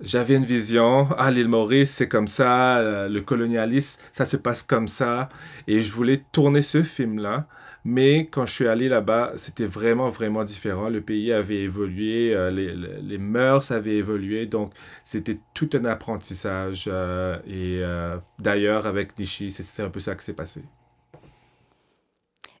j'avais 0.00 0.34
une 0.36 0.44
vision. 0.44 1.08
Ah, 1.16 1.30
l'île 1.30 1.48
Maurice, 1.48 1.90
c'est 1.90 2.08
comme 2.08 2.28
ça, 2.28 2.78
euh, 2.78 3.08
le 3.08 3.22
colonialisme, 3.22 4.00
ça 4.12 4.26
se 4.26 4.36
passe 4.36 4.62
comme 4.62 4.88
ça. 4.88 5.30
Et 5.66 5.82
je 5.82 5.92
voulais 5.92 6.22
tourner 6.32 6.62
ce 6.62 6.82
film-là. 6.82 7.46
Mais 7.84 8.26
quand 8.26 8.44
je 8.44 8.52
suis 8.52 8.68
allé 8.68 8.88
là-bas, 8.88 9.32
c'était 9.36 9.66
vraiment, 9.66 10.08
vraiment 10.10 10.44
différent. 10.44 10.88
Le 10.88 11.00
pays 11.00 11.32
avait 11.32 11.62
évolué, 11.62 12.34
euh, 12.34 12.50
les, 12.50 12.74
les, 12.74 13.18
mœurs 13.18 13.70
avaient 13.70 13.96
évolué. 13.96 14.46
Donc, 14.46 14.72
c'était 15.02 15.38
tout 15.54 15.70
un 15.72 15.86
apprentissage. 15.86 16.84
Euh, 16.88 17.38
et 17.46 17.80
euh, 17.82 18.18
d'ailleurs, 18.38 18.86
avec 18.86 19.18
Nishi, 19.18 19.50
c'est 19.50 19.82
un 19.82 19.88
peu 19.88 20.00
ça 20.00 20.14
qui 20.14 20.24
s'est 20.24 20.34
passé. 20.34 20.62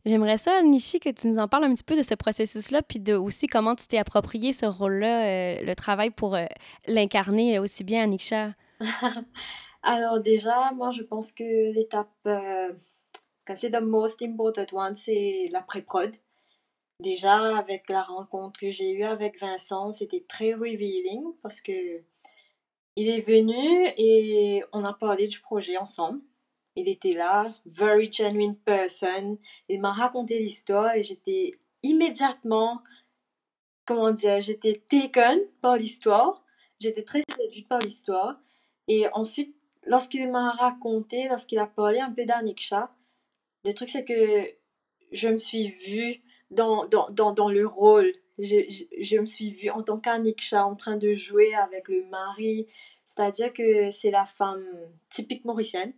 J'aimerais 0.06 0.38
ça, 0.38 0.62
Nishi, 0.62 0.98
que 0.98 1.10
tu 1.10 1.28
nous 1.28 1.38
en 1.38 1.48
parles 1.48 1.64
un 1.64 1.74
petit 1.74 1.84
peu 1.84 1.96
de 1.96 2.02
ce 2.02 2.14
processus-là, 2.14 2.80
puis 2.80 2.98
de 2.98 3.12
aussi 3.12 3.46
comment 3.46 3.76
tu 3.76 3.86
t'es 3.86 3.98
approprié 3.98 4.54
ce 4.54 4.64
rôle-là, 4.64 5.60
le 5.60 5.74
travail 5.74 6.08
pour 6.08 6.38
l'incarner 6.88 7.58
aussi 7.58 7.84
bien 7.84 8.04
à 8.04 8.06
Niksha. 8.06 8.54
Alors 9.82 10.20
déjà, 10.20 10.70
moi, 10.74 10.90
je 10.90 11.02
pense 11.02 11.32
que 11.32 11.74
l'étape 11.74 12.08
comme 13.46 13.56
c'est 13.56 13.70
the 13.70 13.82
most 13.82 14.22
important 14.22 14.66
one, 14.72 14.94
c'est 14.94 15.48
la 15.52 15.62
pré-prod. 15.62 16.14
Déjà, 17.00 17.56
avec 17.56 17.88
la 17.88 18.02
rencontre 18.02 18.60
que 18.60 18.70
j'ai 18.70 18.92
eue 18.92 19.04
avec 19.04 19.40
Vincent, 19.40 19.92
c'était 19.92 20.24
très 20.28 20.52
revealing 20.52 21.24
parce 21.42 21.60
que 21.60 22.02
Il 22.96 23.08
est 23.08 23.20
venu 23.20 23.86
et 23.96 24.62
on 24.72 24.84
a 24.84 24.92
parlé 24.92 25.26
du 25.28 25.40
projet 25.40 25.78
ensemble. 25.78 26.20
Il 26.76 26.88
était 26.88 27.12
là, 27.12 27.54
very 27.64 28.10
genuine 28.10 28.56
person. 28.56 29.38
Il 29.68 29.80
m'a 29.80 29.92
raconté 29.92 30.38
l'histoire 30.38 30.94
et 30.94 31.02
j'étais 31.02 31.58
immédiatement, 31.82 32.82
comment 33.86 34.10
dire, 34.12 34.40
j'étais 34.40 34.82
taken 34.88 35.40
par 35.62 35.76
l'histoire. 35.76 36.44
J'étais 36.78 37.04
très 37.04 37.22
séduite 37.36 37.68
par 37.68 37.78
l'histoire. 37.78 38.38
Et 38.88 39.06
ensuite, 39.14 39.54
lorsqu'il 39.86 40.30
m'a 40.30 40.52
raconté, 40.52 41.28
lorsqu'il 41.28 41.58
a 41.58 41.66
parlé 41.66 42.00
un 42.00 42.12
peu 42.12 42.24
d'Aniksha, 42.24 42.92
le 43.64 43.72
truc 43.72 43.88
c'est 43.88 44.04
que 44.04 44.48
je 45.12 45.28
me 45.28 45.38
suis 45.38 45.68
vue 45.68 46.22
dans, 46.50 46.86
dans, 46.86 47.10
dans, 47.10 47.32
dans 47.32 47.50
le 47.50 47.66
rôle. 47.66 48.12
Je, 48.38 48.64
je, 48.68 48.84
je, 49.02 49.18
me 49.18 49.26
suis 49.26 49.50
vue 49.50 49.70
en 49.70 49.82
tant 49.82 49.98
qu'Aniksha 49.98 50.64
en 50.64 50.74
train 50.74 50.96
de 50.96 51.14
jouer 51.14 51.54
avec 51.54 51.88
le 51.88 52.04
mari. 52.06 52.66
C'est-à-dire 53.04 53.52
que 53.52 53.90
c'est 53.90 54.10
la 54.10 54.24
femme 54.24 54.64
typique 55.08 55.44
mauricienne, 55.44 55.92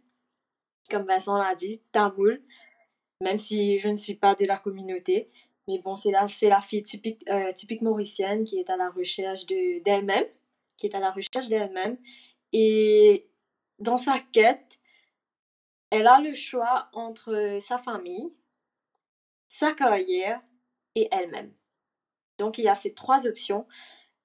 comme 0.91 1.05
Vincent 1.05 1.37
l'a 1.37 1.55
dit, 1.55 1.81
tamoul, 1.93 2.43
même 3.21 3.39
si 3.39 3.79
je 3.79 3.89
ne 3.89 3.95
suis 3.95 4.15
pas 4.15 4.35
de 4.35 4.45
la 4.47 4.57
communauté. 4.57 5.31
Mais 5.69 5.79
bon, 5.79 5.95
c'est 5.95 6.11
la, 6.11 6.27
la 6.43 6.61
fille 6.61 6.83
typique, 6.83 7.23
euh, 7.29 7.53
typique 7.53 7.83
mauricienne 7.83 8.45
qui 8.45 8.59
est 8.59 8.71
à 8.71 8.77
la 8.77 8.91
recherche 8.91 9.47
de, 9.47 9.83
d'elle-même, 9.85 10.25
qui 10.77 10.87
est 10.87 10.95
à 10.95 11.01
la 11.01 11.13
recherche 11.13 11.49
d'elle-même. 11.49 11.97
Et 12.53 13.29
dans 13.79 13.97
sa 13.97 14.19
quête, 14.33 14.81
elle 15.93 16.07
a 16.07 16.21
le 16.21 16.33
choix 16.33 16.89
entre 16.95 17.59
sa 17.61 17.79
famille, 17.79 18.33
sa 19.47 19.73
carrière 19.73 20.41
et 20.95 21.07
elle-même. 21.13 21.51
Donc 22.39 22.57
il 22.57 22.65
y 22.65 22.69
a 22.69 22.75
ces 22.75 22.95
trois 22.95 23.27
options 23.27 23.67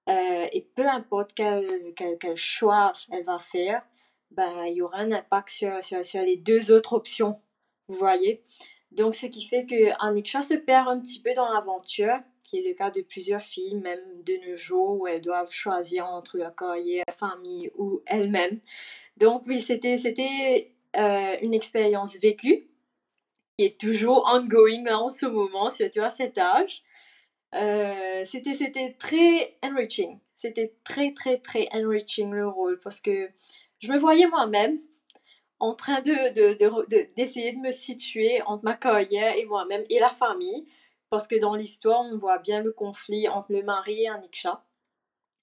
euh, 0.07 0.47
et 0.53 0.61
peu 0.75 0.87
importe 0.87 1.33
quel, 1.35 1.93
quel, 1.93 2.37
choix 2.37 2.93
elle 3.11 3.25
va 3.25 3.37
faire, 3.37 3.85
ben, 4.31 4.63
il 4.67 4.75
y 4.75 4.81
aura 4.81 4.99
un 4.99 5.11
impact 5.11 5.49
sur, 5.49 5.83
sur, 5.83 6.05
sur 6.05 6.21
les 6.21 6.37
deux 6.37 6.71
autres 6.71 6.93
options, 6.93 7.41
vous 7.89 7.97
voyez. 7.97 8.43
Donc 8.91 9.13
ce 9.13 9.25
qui 9.25 9.41
fait 9.41 9.65
que 9.65 9.89
se 10.41 10.53
perd 10.53 10.87
un 10.87 11.01
petit 11.01 11.21
peu 11.21 11.33
dans 11.33 11.51
l'aventure, 11.51 12.17
qui 12.45 12.59
est 12.59 12.67
le 12.67 12.73
cas 12.73 12.91
de 12.91 13.01
plusieurs 13.01 13.41
filles, 13.41 13.75
même 13.75 14.23
de 14.23 14.49
nos 14.49 14.55
jours, 14.55 15.01
où 15.01 15.07
elles 15.07 15.19
doivent 15.19 15.51
choisir 15.51 16.05
entre 16.07 16.37
leur 16.37 16.55
carrière, 16.55 17.03
famille 17.11 17.69
ou 17.75 18.01
elles-mêmes. 18.05 18.61
Donc 19.17 19.43
oui, 19.47 19.59
c'était, 19.59 19.95
euh, 19.97 20.76
une 20.97 21.53
expérience 21.53 22.17
vécue 22.17 22.67
qui 23.57 23.65
est 23.65 23.79
toujours 23.79 24.29
ongoing 24.31 24.83
là 24.83 24.99
en 24.99 25.09
ce 25.09 25.25
moment, 25.25 25.69
surtout 25.69 26.01
à 26.01 26.09
cet 26.09 26.37
âge. 26.37 26.83
Euh, 27.55 28.23
c'était, 28.23 28.53
c'était 28.53 28.93
très 28.93 29.57
enriching. 29.63 30.19
C'était 30.35 30.73
très, 30.83 31.13
très, 31.13 31.37
très 31.39 31.67
enriching 31.73 32.31
le 32.31 32.47
rôle 32.47 32.79
parce 32.79 33.01
que 33.01 33.29
je 33.79 33.91
me 33.91 33.97
voyais 33.97 34.27
moi-même 34.27 34.77
en 35.59 35.73
train 35.73 36.01
de, 36.01 36.33
de, 36.33 36.53
de, 36.53 37.13
d'essayer 37.15 37.53
de 37.53 37.59
me 37.59 37.71
situer 37.71 38.41
entre 38.43 38.63
ma 38.63 38.75
carrière 38.75 39.35
et 39.35 39.45
moi-même 39.45 39.83
et 39.89 39.99
la 39.99 40.09
famille. 40.09 40.67
Parce 41.09 41.25
que 41.25 41.39
dans 41.39 41.55
l'histoire, 41.55 42.01
on 42.01 42.17
voit 42.17 42.37
bien 42.37 42.61
le 42.61 42.73
conflit 42.73 43.27
entre 43.29 43.53
le 43.53 43.63
mari 43.63 44.03
et 44.03 44.09
Aniksha. 44.09 44.63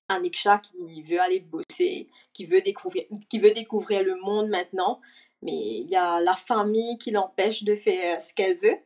Aniksha 0.09 0.59
qui 0.59 1.03
veut 1.03 1.21
aller 1.21 1.41
bosser, 1.41 2.09
qui 2.35 2.45
veut 2.45 2.61
découvrir, 2.61 3.05
qui 3.31 3.39
veut 3.39 3.53
découvrir 3.53 4.05
le 4.05 4.17
monde 4.17 4.49
maintenant, 4.51 5.01
mais 5.45 5.53
il 5.53 5.91
y 5.91 5.97
a 5.97 6.21
la 6.21 6.35
famille 6.35 6.99
qui 6.99 7.11
l'empêche 7.11 7.65
de 7.65 7.75
faire 7.75 8.21
ce 8.21 8.33
qu'elle 8.35 8.57
veut. 8.57 8.79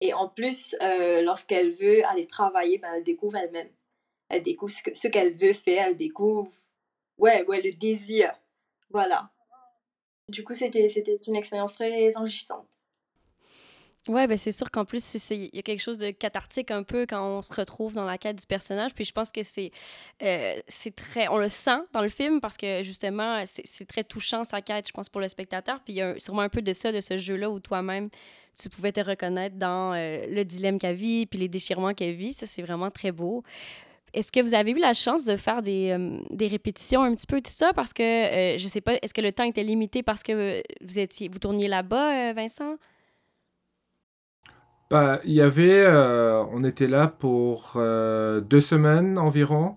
Et 0.00 0.14
en 0.14 0.28
plus, 0.28 0.74
euh, 0.80 1.20
lorsqu'elle 1.22 1.72
veut 1.72 2.04
aller 2.06 2.26
travailler, 2.26 2.78
ben, 2.78 2.94
elle 2.94 3.02
découvre 3.02 3.36
elle-même. 3.36 3.70
Elle 4.30 4.42
découvre 4.42 4.72
ce, 4.72 4.82
que, 4.82 4.94
ce 4.94 5.08
qu'elle 5.08 5.32
veut 5.32 5.52
faire, 5.52 5.88
elle 5.88 5.96
découvre 5.96 6.50
ouais, 7.18 7.44
ouais, 7.46 7.60
le 7.60 7.72
désir. 7.72 8.32
Voilà. 8.90 9.30
Du 10.28 10.42
coup, 10.42 10.54
c'était 10.54 10.86
une 11.26 11.36
expérience 11.36 11.74
très 11.74 12.16
enrichissante. 12.16 12.77
Ouais, 14.06 14.26
ben 14.26 14.38
c'est 14.38 14.52
sûr 14.52 14.70
qu'en 14.70 14.86
plus, 14.86 15.16
il 15.30 15.54
y 15.54 15.58
a 15.58 15.62
quelque 15.62 15.82
chose 15.82 15.98
de 15.98 16.10
cathartique 16.10 16.70
un 16.70 16.82
peu 16.82 17.04
quand 17.06 17.22
on 17.26 17.42
se 17.42 17.52
retrouve 17.52 17.92
dans 17.92 18.06
la 18.06 18.16
quête 18.16 18.36
du 18.36 18.46
personnage. 18.46 18.94
Puis 18.94 19.04
je 19.04 19.12
pense 19.12 19.30
que 19.30 19.42
c'est, 19.42 19.70
euh, 20.22 20.54
très. 20.96 21.28
On 21.28 21.36
le 21.36 21.50
sent 21.50 21.78
dans 21.92 22.00
le 22.00 22.08
film 22.08 22.40
parce 22.40 22.56
que 22.56 22.82
justement, 22.82 23.42
c'est, 23.44 23.84
très 23.86 24.04
touchant 24.04 24.44
sa 24.44 24.62
quête, 24.62 24.88
je 24.88 24.92
pense, 24.92 25.10
pour 25.10 25.20
le 25.20 25.28
spectateur. 25.28 25.80
Puis 25.84 25.94
il 25.94 25.96
y 25.96 26.02
a 26.02 26.18
sûrement 26.18 26.42
un 26.42 26.48
peu 26.48 26.62
de 26.62 26.72
ça, 26.72 26.90
de 26.90 27.00
ce 27.02 27.18
jeu-là 27.18 27.50
où 27.50 27.60
toi-même, 27.60 28.08
tu 28.58 28.70
pouvais 28.70 28.92
te 28.92 29.00
reconnaître 29.00 29.56
dans 29.56 29.92
euh, 29.92 30.24
le 30.26 30.42
dilemme 30.42 30.78
qu'elle 30.78 30.96
vit, 30.96 31.26
puis 31.26 31.38
les 31.38 31.48
déchirements 31.48 31.92
qu'elle 31.92 32.14
vit. 32.14 32.32
Ça, 32.32 32.46
c'est 32.46 32.62
vraiment 32.62 32.90
très 32.90 33.12
beau. 33.12 33.42
Est-ce 34.14 34.32
que 34.32 34.40
vous 34.40 34.54
avez 34.54 34.70
eu 34.70 34.78
la 34.78 34.94
chance 34.94 35.26
de 35.26 35.36
faire 35.36 35.60
des, 35.60 35.90
euh, 35.90 36.18
des 36.30 36.46
répétitions 36.46 37.02
un 37.02 37.14
petit 37.14 37.26
peu 37.26 37.42
tout 37.42 37.50
ça? 37.50 37.74
Parce 37.74 37.92
que, 37.92 38.56
je 38.58 38.68
sais 38.68 38.80
pas, 38.80 38.94
est-ce 39.02 39.12
que 39.12 39.20
le 39.20 39.32
temps 39.32 39.44
était 39.44 39.62
limité 39.62 40.02
parce 40.02 40.22
que 40.22 40.62
vous, 40.80 40.98
étiez, 40.98 41.28
vous 41.28 41.38
tourniez 41.38 41.68
là-bas, 41.68 42.32
Vincent? 42.32 42.76
Bah, 44.90 45.20
il 45.24 45.32
y 45.32 45.42
avait, 45.42 45.84
euh, 45.84 46.42
on 46.50 46.64
était 46.64 46.86
là 46.86 47.08
pour 47.08 47.74
euh, 47.76 48.40
deux 48.40 48.60
semaines 48.60 49.18
environ, 49.18 49.76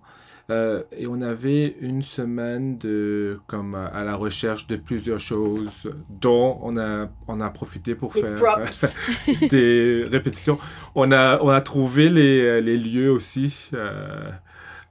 euh, 0.49 0.83
et 0.95 1.05
on 1.05 1.19
avait 1.21 1.75
une 1.81 2.01
semaine 2.01 2.77
de, 2.77 3.37
comme 3.47 3.75
à 3.75 4.05
la 4.05 4.15
recherche 4.15 4.67
de 4.67 4.77
plusieurs 4.77 5.19
choses, 5.19 5.89
dont 6.09 6.59
on 6.61 6.77
a, 6.77 7.09
on 7.27 7.41
a 7.41 7.49
profité 7.49 7.93
pour 7.93 8.15
faire 8.15 8.35
des 9.49 10.07
répétitions. 10.09 10.59
On 10.95 11.11
a, 11.11 11.39
on 11.41 11.49
a 11.49 11.59
trouvé 11.61 12.09
les, 12.09 12.61
les 12.61 12.77
lieux 12.77 13.11
aussi 13.11 13.69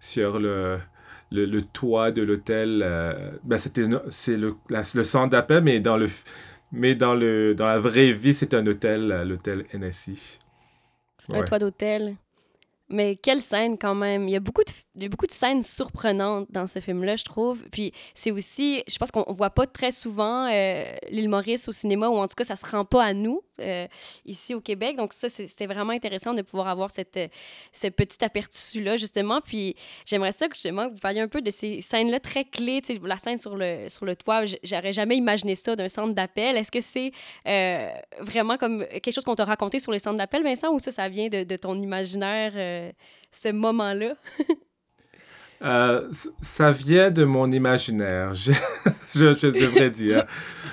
sur 0.01 0.39
le, 0.39 0.79
le, 1.33 1.47
le 1.47 1.63
toit 1.63 2.11
de 2.11 2.23
l'hôtel. 2.23 2.85
ben 3.45 3.59
c'était, 3.59 3.85
c'est 4.11 4.37
le, 4.37 4.55
la- 4.69 4.83
le 4.95 5.03
centre 5.05 5.31
d'appel, 5.31 5.63
mais 5.63 5.81
dans 5.81 5.97
le, 5.97 6.09
mais 6.73 6.95
dans 6.95 7.15
le, 7.15 7.55
dans 7.55 7.67
la 7.67 7.79
vraie 7.79 8.13
vie, 8.13 8.35
c'est 8.35 8.55
un 8.55 8.67
hôtel, 8.67 9.09
l'hôtel 9.27 9.65
NSI. 9.75 10.39
Un 11.29 11.39
Ouais. 11.41 11.45
toit 11.45 11.59
d'hôtel. 11.59 12.17
Mais 12.91 13.17
quelle 13.17 13.41
scène 13.41 13.79
quand 13.79 13.95
même. 13.95 14.27
Il 14.29 14.33
y 14.33 14.37
a 14.37 14.41
beaucoup 14.41 14.63
de, 14.97 15.09
beaucoup 15.09 15.27
de 15.27 15.33
scènes 15.33 15.63
surprenantes 15.63 16.49
dans 16.51 16.67
ce 16.67 16.81
film-là, 16.81 17.17
je 17.17 17.25
trouve. 17.25 17.63
Puis 17.71 17.93
c'est 18.15 18.31
aussi, 18.31 18.83
je 18.89 18.97
pense 18.99 19.11
qu'on 19.11 19.25
on 19.27 19.33
voit 19.33 19.51
pas 19.51 19.67
très 19.67 19.93
souvent 19.93 20.47
euh, 20.51 20.93
l'île 21.09 21.29
Maurice 21.29 21.69
au 21.69 21.73
cinéma, 21.73 22.09
ou 22.09 22.17
en 22.17 22.27
tout 22.27 22.35
cas, 22.37 22.45
ça 22.45 22.57
se 22.57 22.67
rend 22.67 22.85
pas 22.85 23.05
à 23.05 23.15
nous 23.15 23.43
euh, 23.61 23.87
ici 24.25 24.55
au 24.55 24.61
Québec. 24.61 24.97
Donc 24.97 25.13
ça, 25.13 25.29
c'était 25.29 25.67
vraiment 25.67 25.93
intéressant 25.93 26.35
de 26.35 26.43
pouvoir 26.43 26.69
avoir 26.69 26.91
cette, 26.91 27.17
euh, 27.17 27.29
ce 27.73 27.87
petit 27.89 28.25
aperçu-là, 28.25 28.97
justement. 28.97 29.41
Puis 29.41 29.77
j'aimerais 30.07 30.33
ça 30.33 30.49
que 30.49 30.55
justement 30.55 30.89
que 30.89 30.95
vous 30.95 31.01
parliez 31.01 31.21
un 31.21 31.29
peu 31.29 31.43
de 31.43 31.51
ces 31.51 31.81
scènes-là 31.81 32.21
très 32.21 32.45
clés. 32.45 32.83
La 33.05 33.19
scène 33.19 33.39
sur 33.39 33.57
le, 33.57 33.89
sur 33.89 34.05
le 34.05 34.17
toit, 34.17 34.45
j'aurais 34.63 34.93
jamais 34.93 35.17
imaginé 35.17 35.55
ça 35.55 35.77
d'un 35.77 35.89
centre 35.89 36.15
d'appel. 36.15 36.57
Est-ce 36.57 36.71
que 36.71 36.81
c'est 36.81 37.13
euh, 37.47 37.89
vraiment 38.21 38.57
comme 38.57 38.85
quelque 38.87 39.13
chose 39.13 39.25
qu'on 39.25 39.37
t'a 39.37 39.45
raconté 39.45 39.79
sur 39.79 39.93
les 39.93 39.99
centres 39.99 40.19
d'appel, 40.19 40.43
Vincent, 40.43 40.73
ou 40.73 40.79
ça, 40.79 40.91
ça 40.91 41.09
vient 41.09 41.29
de, 41.29 41.45
de 41.45 41.57
ton 41.57 41.81
imaginaire, 41.81 42.53
euh, 42.89 42.93
ce 43.33 43.49
moment-là? 43.53 44.15
Euh, 45.63 46.09
ça 46.41 46.71
vient 46.71 47.11
de 47.11 47.25
mon 47.25 47.51
imaginaire, 47.53 48.33
je, 48.33 48.53
je, 49.15 49.35
je 49.37 49.47
devrais 49.49 49.91
dire. 49.91 50.25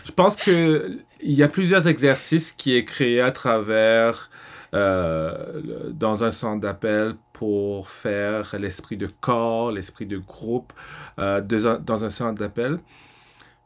Je 0.06 0.12
pense 0.14 0.38
que 0.38 0.98
il 1.22 1.34
y 1.34 1.44
a 1.44 1.50
plusieurs 1.50 1.88
exercices 1.88 2.54
qui 2.54 2.76
est 2.76 2.86
créé 2.86 3.20
à 3.22 3.32
travers 3.32 4.30
euh, 4.74 5.62
dans 5.92 6.24
un 6.24 6.32
centre 6.32 6.62
d'appel 6.62 7.16
pour 7.34 7.90
faire 7.90 8.56
l'esprit 8.58 8.96
de 8.96 9.08
corps, 9.20 9.72
l'esprit 9.74 10.06
de 10.06 10.18
groupe 10.20 10.72
euh, 11.20 11.42
de- 11.42 11.78
dans 11.84 12.06
un 12.06 12.10
centre 12.10 12.40
d'appel. 12.40 12.80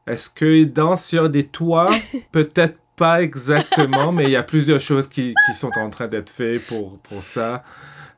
Est-ce 0.07 0.27
qu'ils 0.29 0.73
dansent 0.73 1.05
sur 1.05 1.29
des 1.29 1.45
toits? 1.45 1.91
Peut-être 2.31 2.79
pas 2.95 3.21
exactement, 3.21 4.11
mais 4.11 4.23
il 4.23 4.31
y 4.31 4.35
a 4.35 4.43
plusieurs 4.43 4.79
choses 4.79 5.07
qui, 5.07 5.33
qui 5.45 5.53
sont 5.53 5.71
en 5.77 5.89
train 5.91 6.07
d'être 6.07 6.29
faites 6.31 6.65
pour, 6.65 6.97
pour 6.99 7.21
ça. 7.21 7.63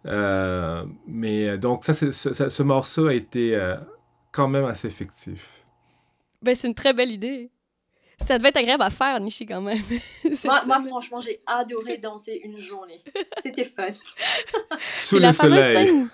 Euh, 0.06 0.84
mais 1.08 1.48
euh, 1.50 1.58
donc, 1.58 1.84
ça, 1.84 1.94
c'est- 1.94 2.12
ce, 2.12 2.34
ce- 2.34 2.50
ce 2.50 2.64
morceau 2.64 3.08
a 3.08 3.14
été 3.14 3.56
euh, 3.56 3.76
quand 4.32 4.48
même 4.48 4.66
assez 4.66 4.90
fictif. 4.90 5.64
Ben, 6.42 6.56
c'est 6.56 6.68
une 6.68 6.76
très 6.76 6.94
belle 6.94 7.12
idée. 7.12 7.50
Ça 8.20 8.38
devait 8.38 8.50
être 8.50 8.58
agréable 8.58 8.84
à 8.84 8.90
faire, 8.90 9.20
Nishi, 9.20 9.46
quand 9.46 9.62
même. 9.62 9.82
Moi, 10.46 10.62
franchement, 10.88 11.20
j'ai 11.20 11.42
adoré 11.46 11.98
danser 11.98 12.40
une 12.44 12.60
journée. 12.60 13.02
C'était 13.40 13.66
fun. 13.66 13.88
Sous 14.98 15.20
le 15.20 15.32
fameuse 15.32 15.60
soleil. 15.60 15.88
scène- 15.88 16.10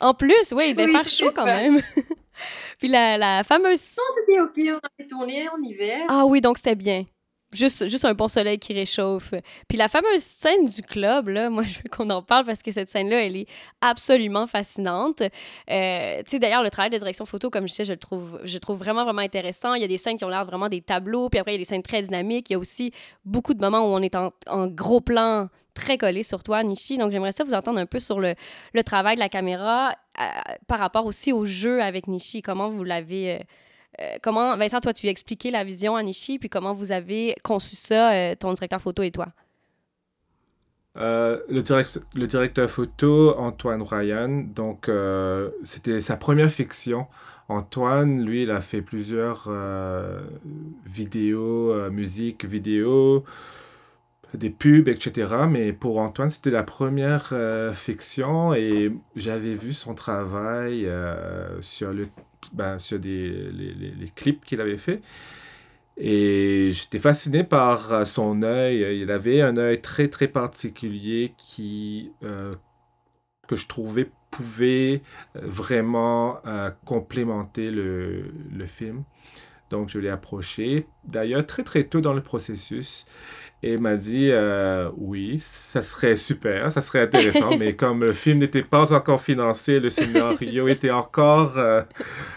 En 0.00 0.14
plus, 0.14 0.52
oui, 0.52 0.70
il 0.70 0.74
devait 0.74 0.86
Oui, 0.86 0.92
faire 0.98 1.08
chaud 1.08 1.30
quand 1.34 1.44
même. 1.44 1.80
Puis 2.78 2.88
la, 2.88 3.16
la 3.18 3.44
fameuse... 3.44 3.96
Non, 3.98 4.04
c'était 4.16 4.40
ok, 4.40 4.80
on 4.82 4.86
avait 5.00 5.08
tourné 5.08 5.48
en 5.48 5.60
hiver. 5.62 6.02
Ah 6.08 6.24
oui, 6.26 6.40
donc 6.40 6.56
c'était 6.58 6.74
bien. 6.76 7.04
Juste, 7.50 7.86
juste 7.86 8.04
un 8.04 8.12
bon 8.12 8.28
soleil 8.28 8.58
qui 8.58 8.74
réchauffe. 8.74 9.32
Puis 9.68 9.78
la 9.78 9.88
fameuse 9.88 10.22
scène 10.22 10.64
du 10.64 10.82
club, 10.82 11.28
là, 11.28 11.48
moi, 11.48 11.62
je 11.62 11.78
veux 11.78 11.88
qu'on 11.90 12.10
en 12.10 12.20
parle 12.20 12.44
parce 12.44 12.62
que 12.62 12.70
cette 12.70 12.90
scène-là, 12.90 13.24
elle 13.24 13.36
est 13.36 13.46
absolument 13.80 14.46
fascinante. 14.46 15.22
Euh, 15.70 16.18
tu 16.18 16.32
sais, 16.32 16.38
d'ailleurs, 16.38 16.62
le 16.62 16.68
travail 16.68 16.90
de 16.90 16.98
direction 16.98 17.24
photo, 17.24 17.48
comme 17.48 17.66
je 17.66 17.72
disais, 17.72 17.84
je 17.86 17.92
le 17.92 17.98
trouve, 17.98 18.38
je 18.44 18.52
le 18.52 18.60
trouve 18.60 18.76
vraiment, 18.76 19.04
vraiment 19.04 19.22
intéressant. 19.22 19.72
Il 19.72 19.80
y 19.80 19.84
a 19.84 19.88
des 19.88 19.96
scènes 19.96 20.18
qui 20.18 20.26
ont 20.26 20.28
l'air 20.28 20.44
vraiment 20.44 20.68
des 20.68 20.82
tableaux, 20.82 21.30
puis 21.30 21.40
après, 21.40 21.52
il 21.52 21.54
y 21.54 21.58
a 21.58 21.62
des 21.62 21.64
scènes 21.64 21.82
très 21.82 22.02
dynamiques. 22.02 22.50
Il 22.50 22.52
y 22.52 22.56
a 22.56 22.58
aussi 22.58 22.92
beaucoup 23.24 23.54
de 23.54 23.60
moments 23.60 23.80
où 23.80 23.94
on 23.96 24.02
est 24.02 24.14
en, 24.14 24.30
en 24.46 24.66
gros 24.66 25.00
plan 25.00 25.48
très 25.72 25.96
collé 25.96 26.22
sur 26.22 26.42
toi, 26.42 26.62
Nishi. 26.62 26.98
Donc, 26.98 27.12
j'aimerais 27.12 27.32
ça 27.32 27.44
vous 27.44 27.54
entendre 27.54 27.78
un 27.78 27.86
peu 27.86 27.98
sur 27.98 28.20
le, 28.20 28.34
le 28.74 28.84
travail 28.84 29.14
de 29.14 29.20
la 29.20 29.30
caméra 29.30 29.94
euh, 30.20 30.24
par 30.66 30.80
rapport 30.80 31.06
aussi 31.06 31.32
au 31.32 31.46
jeu 31.46 31.80
avec 31.82 32.08
Nishi. 32.08 32.42
Comment 32.42 32.68
vous 32.68 32.84
l'avez. 32.84 33.36
Euh, 33.36 33.38
euh, 34.00 34.16
comment, 34.22 34.56
Vincent, 34.56 34.80
toi, 34.80 34.92
tu 34.92 35.06
as 35.08 35.10
expliqué 35.10 35.50
la 35.50 35.64
vision 35.64 35.96
à 35.96 36.02
Nishi, 36.02 36.38
puis 36.38 36.48
comment 36.48 36.74
vous 36.74 36.92
avez 36.92 37.34
conçu 37.42 37.76
ça, 37.76 38.34
ton 38.36 38.52
directeur 38.52 38.80
photo 38.80 39.02
et 39.02 39.10
toi? 39.10 39.28
le, 41.00 41.60
direct, 41.60 42.00
le 42.16 42.26
directeur 42.26 42.68
photo, 42.68 43.32
Antoine 43.38 43.82
Ryan, 43.82 44.44
donc 44.52 44.90
c'était 45.62 46.00
sa 46.00 46.16
première 46.16 46.50
fiction. 46.50 47.06
Antoine, 47.48 48.24
lui, 48.24 48.42
il 48.42 48.50
a 48.50 48.60
fait 48.60 48.82
plusieurs 48.82 49.48
vidéos, 50.84 51.88
musique, 51.90 52.44
vidéos, 52.44 53.24
des 54.34 54.50
pubs, 54.50 54.88
etc. 54.88 55.26
Mais 55.48 55.72
pour 55.72 55.98
Antoine, 55.98 56.30
c'était 56.30 56.50
la 56.50 56.62
première 56.62 57.30
euh, 57.32 57.72
fiction 57.72 58.54
et 58.54 58.92
j'avais 59.16 59.54
vu 59.54 59.72
son 59.72 59.94
travail 59.94 60.86
euh, 60.86 61.60
sur, 61.62 61.92
le, 61.92 62.08
ben, 62.52 62.78
sur 62.78 62.98
des, 62.98 63.30
les, 63.52 63.72
les, 63.72 64.12
clips 64.14 64.44
qu'il 64.44 64.60
avait 64.60 64.76
fait. 64.76 65.00
Et 65.96 66.70
j'étais 66.72 66.98
fasciné 66.98 67.42
par 67.42 67.92
euh, 67.92 68.04
son 68.04 68.42
œil. 68.42 69.00
Il 69.00 69.10
avait 69.10 69.40
un 69.40 69.56
œil 69.56 69.80
très, 69.80 70.08
très 70.08 70.28
particulier 70.28 71.32
qui, 71.38 72.12
que 72.20 73.56
je 73.56 73.66
trouvais 73.66 74.10
pouvait 74.30 75.00
vraiment 75.34 76.42
complémenter 76.84 77.70
le, 77.70 78.30
le 78.52 78.66
film. 78.66 79.04
Donc, 79.70 79.88
je 79.88 79.98
l'ai 79.98 80.10
approché. 80.10 80.86
D'ailleurs, 81.04 81.46
très, 81.46 81.62
très 81.62 81.84
tôt 81.84 82.02
dans 82.02 82.12
le 82.12 82.20
processus. 82.22 83.06
Et 83.62 83.72
il 83.72 83.80
m'a 83.80 83.96
dit 83.96 84.28
euh, 84.30 84.88
oui, 84.96 85.40
ça 85.40 85.82
serait 85.82 86.14
super, 86.14 86.70
ça 86.70 86.80
serait 86.80 87.02
intéressant, 87.02 87.56
mais 87.56 87.74
comme 87.76 88.00
le 88.00 88.12
film 88.12 88.38
n'était 88.38 88.62
pas 88.62 88.92
encore 88.92 89.20
financé, 89.20 89.80
le 89.80 89.90
scénario 89.90 90.68
était 90.68 90.92
encore 90.92 91.58
euh, 91.58 91.82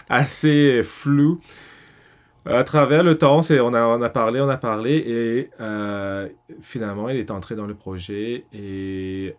assez 0.08 0.82
flou. 0.82 1.40
À 2.44 2.64
travers 2.64 3.04
le 3.04 3.16
temps, 3.16 3.40
on 3.48 3.74
a, 3.74 3.86
on 3.86 4.02
a 4.02 4.10
parlé, 4.10 4.40
on 4.40 4.48
a 4.48 4.56
parlé, 4.56 4.96
et 4.96 5.50
euh, 5.60 6.28
finalement, 6.60 7.08
il 7.08 7.16
est 7.16 7.30
entré 7.30 7.54
dans 7.54 7.66
le 7.66 7.74
projet 7.74 8.46
et 8.52 9.36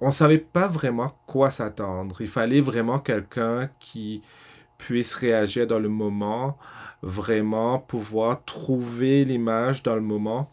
on 0.00 0.06
ne 0.06 0.12
savait 0.12 0.38
pas 0.38 0.68
vraiment 0.68 1.08
quoi 1.26 1.50
s'attendre. 1.50 2.22
Il 2.22 2.28
fallait 2.28 2.62
vraiment 2.62 2.98
quelqu'un 2.98 3.68
qui 3.78 4.22
puisse 4.78 5.12
réagir 5.12 5.66
dans 5.66 5.78
le 5.78 5.90
moment 5.90 6.56
vraiment 7.02 7.78
pouvoir 7.78 8.44
trouver 8.44 9.24
l'image 9.24 9.82
dans 9.82 9.94
le 9.94 10.00
moment 10.00 10.50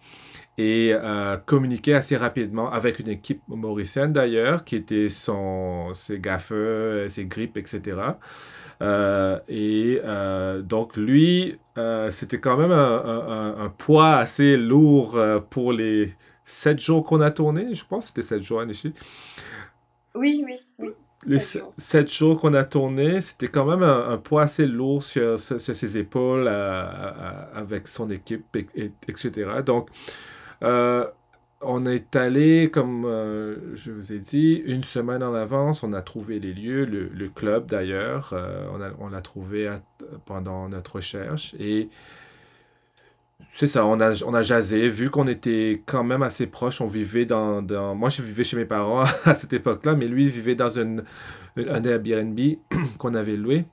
et 0.58 0.92
euh, 0.94 1.38
communiquer 1.38 1.94
assez 1.94 2.18
rapidement 2.18 2.70
avec 2.72 3.00
une 3.00 3.08
équipe 3.08 3.42
mauricienne 3.48 4.12
d'ailleurs, 4.12 4.66
qui 4.66 4.76
était 4.76 5.08
son, 5.08 5.94
ses 5.94 6.20
gaffeurs, 6.20 7.10
ses 7.10 7.26
grippes, 7.26 7.58
etc. 7.58 8.02
Euh, 8.82 9.40
et 9.48 10.02
euh, 10.04 10.62
donc 10.62 10.98
lui, 10.98 11.58
c'était 12.12 12.40
quand 12.40 12.58
même 12.58 12.74
un, 12.74 13.56
un, 13.58 13.70
poids 13.70 14.16
assez 14.16 14.58
lourd 14.58 15.18
pour 15.50 15.72
les 15.72 16.14
sept 16.44 16.80
jours 16.80 17.06
qu'on 17.06 17.22
a 17.22 17.32
tourné, 17.32 17.74
je 17.74 17.86
pense, 17.86 18.08
c'était 18.08 18.22
sept 18.22 18.44
jours, 18.44 18.60
Anishi. 18.60 18.94
Oui, 20.14 20.44
oui, 20.46 20.60
oui 20.80 20.90
les 21.26 21.40
sept 21.78 22.12
jours 22.12 22.40
qu'on 22.40 22.54
a 22.54 22.64
tourné, 22.64 23.22
c'était 23.22 23.50
quand 23.50 23.66
même 23.66 23.84
un, 23.84 24.18
poids 24.18 24.44
assez 24.44 24.66
lourd 24.66 25.04
sur, 25.04 25.38
sur, 25.40 25.60
ses 25.60 25.98
épaules 25.98 26.48
avec 26.48 27.88
son 27.88 28.10
équipe, 28.10 28.56
et, 28.56 28.92
etc. 29.08 29.62
Donc, 29.66 29.90
euh, 30.64 31.06
on 31.62 31.86
est 31.86 32.16
allé, 32.16 32.72
comme 32.72 33.04
euh, 33.06 33.76
je 33.76 33.92
vous 33.92 34.14
ai 34.14 34.20
dit, 34.20 34.62
une 34.66 34.84
semaine 34.84 35.22
en 35.24 35.34
avance. 35.34 35.84
On 35.84 35.92
a 35.92 36.02
trouvé 36.02 36.40
les 36.40 36.54
lieux, 36.54 36.86
le, 36.86 37.10
le 37.10 37.30
club 37.30 37.66
d'ailleurs. 37.66 38.32
Euh, 38.34 38.66
on 39.00 39.10
l'a 39.10 39.22
trouvé 39.22 39.70
pendant 40.26 40.70
notre 40.70 40.96
recherche. 40.98 41.54
Et 41.60 41.90
c'est 43.52 43.68
ça, 43.68 43.86
on 43.86 44.00
a, 44.00 44.22
on 44.24 44.34
a 44.34 44.44
jasé, 44.44 44.90
vu 44.90 45.10
qu'on 45.10 45.28
était 45.28 45.82
quand 45.86 46.04
même 46.04 46.22
assez 46.22 46.48
proches, 46.48 46.82
on 46.82 46.88
vivait 46.88 47.26
dans, 47.26 47.62
dans... 47.62 47.96
Moi, 47.96 48.10
je 48.10 48.22
vivais 48.22 48.44
chez 48.44 48.58
mes 48.58 48.66
parents 48.66 49.02
à 49.26 49.34
cette 49.34 49.54
époque-là, 49.54 49.96
mais 49.96 50.08
lui, 50.08 50.26
il 50.26 50.30
vivait 50.30 50.56
dans 50.56 50.70
une, 50.70 51.04
un 51.58 51.84
Airbnb 51.84 52.40
qu'on 52.98 53.14
avait 53.14 53.36
loué. 53.36 53.66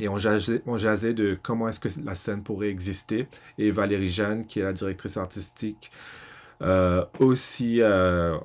Et 0.00 0.08
on 0.08 0.18
jasait, 0.18 0.62
on 0.66 0.76
jasait 0.76 1.14
de 1.14 1.38
comment 1.40 1.68
est-ce 1.68 1.78
que 1.80 1.88
la 2.04 2.16
scène 2.16 2.42
pourrait 2.42 2.68
exister. 2.68 3.28
Et 3.58 3.70
Valérie 3.70 4.08
Jeanne, 4.08 4.44
qui 4.44 4.58
est 4.58 4.64
la 4.64 4.72
directrice 4.72 5.16
artistique, 5.16 5.90
euh, 6.62 7.04
aussi, 7.20 7.80
euh, 7.80 8.38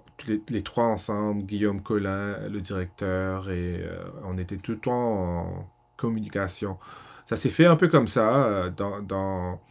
les, 0.50 0.62
trois 0.62 0.86
ensemble, 0.86 1.44
Guillaume 1.44 1.82
Collin, 1.82 2.38
le 2.50 2.60
directeur, 2.62 3.50
et 3.50 3.82
euh, 3.82 4.04
on 4.26 4.38
était 4.38 4.58
tout 4.58 4.74
le 4.74 4.80
temps 4.80 4.94
en 4.94 5.70
communication. 5.98 6.78
Ça 7.26 7.36
s'est 7.36 7.50
fait 7.50 7.66
un 7.66 7.76
peu 7.76 7.88
comme 7.88 8.08
ça, 8.08 8.70
dans, 8.76 9.02
dans 9.02 9.62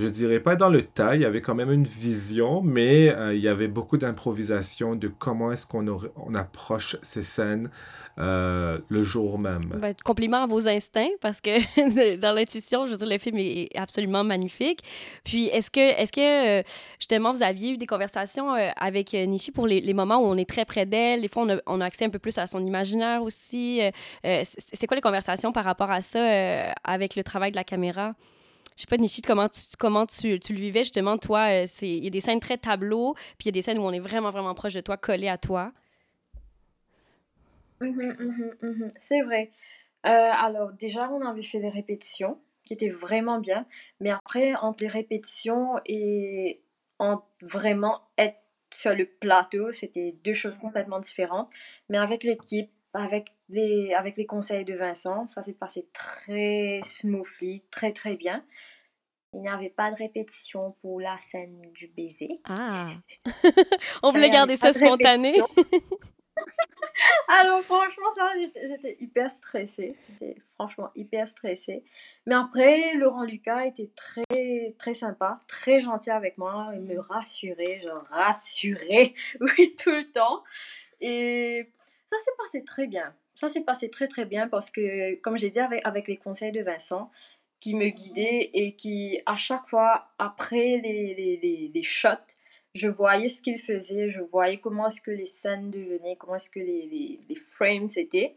je 0.00 0.08
dirais 0.08 0.40
pas 0.40 0.56
dans 0.56 0.70
le 0.70 0.82
tas, 0.82 1.14
il 1.14 1.22
y 1.22 1.24
avait 1.24 1.42
quand 1.42 1.54
même 1.54 1.70
une 1.70 1.84
vision, 1.84 2.62
mais 2.62 3.10
euh, 3.10 3.34
il 3.34 3.40
y 3.40 3.48
avait 3.48 3.68
beaucoup 3.68 3.98
d'improvisation 3.98 4.96
de 4.96 5.08
comment 5.08 5.52
est-ce 5.52 5.66
qu'on 5.66 5.86
on 6.16 6.34
approche 6.34 6.96
ces 7.02 7.22
scènes 7.22 7.70
euh, 8.18 8.78
le 8.88 9.02
jour 9.02 9.38
même. 9.38 9.72
Ben, 9.76 9.94
compliment 10.04 10.42
à 10.42 10.46
vos 10.46 10.66
instincts, 10.68 11.10
parce 11.20 11.40
que 11.40 12.16
dans 12.20 12.34
l'intuition, 12.34 12.86
je 12.86 12.92
veux 12.92 12.96
dire, 12.96 13.08
le 13.08 13.18
film 13.18 13.36
est 13.38 13.68
absolument 13.76 14.24
magnifique. 14.24 14.80
Puis, 15.24 15.46
est-ce 15.46 15.70
que, 15.70 15.80
est-ce 15.80 16.12
que 16.12 16.60
euh, 16.60 16.62
justement, 16.98 17.32
vous 17.32 17.42
aviez 17.42 17.72
eu 17.72 17.76
des 17.76 17.86
conversations 17.86 18.52
avec 18.76 19.12
Nishi 19.12 19.52
pour 19.52 19.66
les, 19.66 19.80
les, 19.80 19.94
moments 19.94 20.18
où 20.18 20.24
on 20.24 20.36
est 20.36 20.48
très 20.48 20.64
près 20.64 20.86
d'elle? 20.86 21.20
Des 21.20 21.28
fois, 21.28 21.42
on 21.44 21.50
a, 21.50 21.56
on 21.66 21.80
a, 21.80 21.84
accès 21.84 22.04
un 22.04 22.10
peu 22.10 22.18
plus 22.18 22.36
à 22.38 22.46
son 22.46 22.64
imaginaire 22.64 23.22
aussi. 23.22 23.80
c'est 24.22 24.86
quoi 24.86 24.94
les 24.94 25.02
conversations 25.02 25.52
par 25.52 25.64
rapport 25.64 25.90
à 25.90 26.00
ça 26.00 26.72
avec 26.84 27.16
le 27.16 27.22
travail 27.22 27.50
de 27.50 27.56
la 27.56 27.64
caméra? 27.64 28.14
Je 28.80 28.86
sais 28.86 28.96
pas, 28.96 28.96
Nishi, 28.96 29.20
comment 29.20 29.46
tu, 29.46 29.60
comment 29.78 30.06
tu, 30.06 30.40
tu 30.40 30.54
le 30.54 30.58
vivais 30.58 30.84
justement, 30.84 31.18
toi? 31.18 31.50
Euh, 31.50 31.66
il 31.82 32.02
y 32.02 32.06
a 32.06 32.10
des 32.10 32.22
scènes 32.22 32.40
très 32.40 32.56
tableau, 32.56 33.12
puis 33.36 33.44
il 33.44 33.46
y 33.46 33.48
a 33.50 33.52
des 33.52 33.60
scènes 33.60 33.76
où 33.76 33.82
on 33.82 33.92
est 33.92 34.00
vraiment, 34.00 34.30
vraiment 34.30 34.54
proche 34.54 34.72
de 34.72 34.80
toi, 34.80 34.96
collé 34.96 35.28
à 35.28 35.36
toi. 35.36 35.70
Mmh 37.82 37.88
mmh 37.88 38.50
mmh 38.62 38.88
C'est 38.96 39.20
vrai. 39.20 39.50
Euh, 40.06 40.30
alors, 40.32 40.72
déjà, 40.72 41.10
on 41.10 41.20
avait 41.20 41.42
fait 41.42 41.60
des 41.60 41.68
répétitions 41.68 42.40
qui 42.64 42.72
étaient 42.72 42.88
vraiment 42.88 43.38
bien, 43.38 43.66
mais 44.00 44.12
après, 44.12 44.54
entre 44.54 44.82
les 44.82 44.88
répétitions 44.88 45.78
et 45.84 46.62
en 46.98 47.22
vraiment 47.42 48.00
être 48.16 48.38
sur 48.72 48.94
le 48.94 49.04
plateau, 49.04 49.72
c'était 49.72 50.16
deux 50.24 50.32
choses 50.32 50.56
complètement 50.56 51.00
différentes. 51.00 51.50
Mais 51.90 51.98
avec 51.98 52.24
l'équipe, 52.24 52.70
avec 52.94 53.26
les, 53.50 53.92
avec 53.92 54.16
les 54.16 54.24
conseils 54.24 54.64
de 54.64 54.72
Vincent, 54.72 55.26
ça 55.26 55.42
s'est 55.42 55.58
passé 55.58 55.86
très 55.92 56.80
smoothly, 56.82 57.62
très 57.70 57.92
très 57.92 58.16
bien. 58.16 58.42
Il 59.32 59.40
n'y 59.40 59.48
avait 59.48 59.70
pas 59.70 59.90
de 59.90 59.96
répétition 59.96 60.72
pour 60.80 61.00
la 61.00 61.18
scène 61.18 61.62
du 61.72 61.86
baiser. 61.88 62.40
Ah! 62.44 62.88
On 64.02 64.10
voulait 64.10 64.30
garder 64.30 64.56
ça 64.56 64.72
spontané. 64.72 65.40
Alors 67.28 67.62
franchement, 67.62 68.10
ça, 68.14 68.32
j'étais 68.36 68.96
hyper 69.00 69.30
stressée. 69.30 69.96
J'étais 70.08 70.36
franchement 70.54 70.90
hyper 70.94 71.28
stressée. 71.28 71.84
Mais 72.26 72.34
après, 72.34 72.94
Laurent 72.94 73.22
Lucas 73.22 73.66
était 73.66 73.90
très, 73.94 74.74
très 74.78 74.94
sympa, 74.94 75.40
très 75.46 75.78
gentil 75.78 76.10
avec 76.10 76.36
moi. 76.36 76.70
Il 76.74 76.80
me 76.80 76.98
rassurait, 76.98 77.80
genre 77.80 78.02
rassurait, 78.08 79.14
oui, 79.40 79.76
tout 79.82 79.90
le 79.90 80.10
temps. 80.10 80.42
Et 81.00 81.70
ça 82.06 82.18
s'est 82.18 82.32
passé 82.36 82.64
très 82.64 82.86
bien. 82.86 83.14
Ça 83.34 83.48
s'est 83.48 83.62
passé 83.62 83.90
très, 83.90 84.08
très 84.08 84.24
bien 84.24 84.48
parce 84.48 84.70
que, 84.70 85.14
comme 85.20 85.38
j'ai 85.38 85.50
dit 85.50 85.60
avec, 85.60 85.86
avec 85.86 86.08
les 86.08 86.16
conseils 86.16 86.52
de 86.52 86.62
Vincent, 86.62 87.10
qui 87.60 87.74
me 87.74 87.90
guidait 87.90 88.50
et 88.54 88.74
qui, 88.74 89.20
à 89.26 89.36
chaque 89.36 89.68
fois, 89.68 90.08
après 90.18 90.78
les, 90.78 91.14
les, 91.14 91.70
les, 91.72 91.82
shots, 91.82 92.08
je 92.74 92.88
voyais 92.88 93.28
ce 93.28 93.42
qu'il 93.42 93.58
faisait, 93.58 94.08
je 94.08 94.22
voyais 94.22 94.58
comment 94.58 94.86
est-ce 94.86 95.02
que 95.02 95.10
les 95.10 95.26
scènes 95.26 95.70
devenaient, 95.70 96.16
comment 96.16 96.36
est-ce 96.36 96.50
que 96.50 96.58
les, 96.58 97.20
les, 97.28 97.34
frames 97.34 97.88
étaient. 97.96 98.36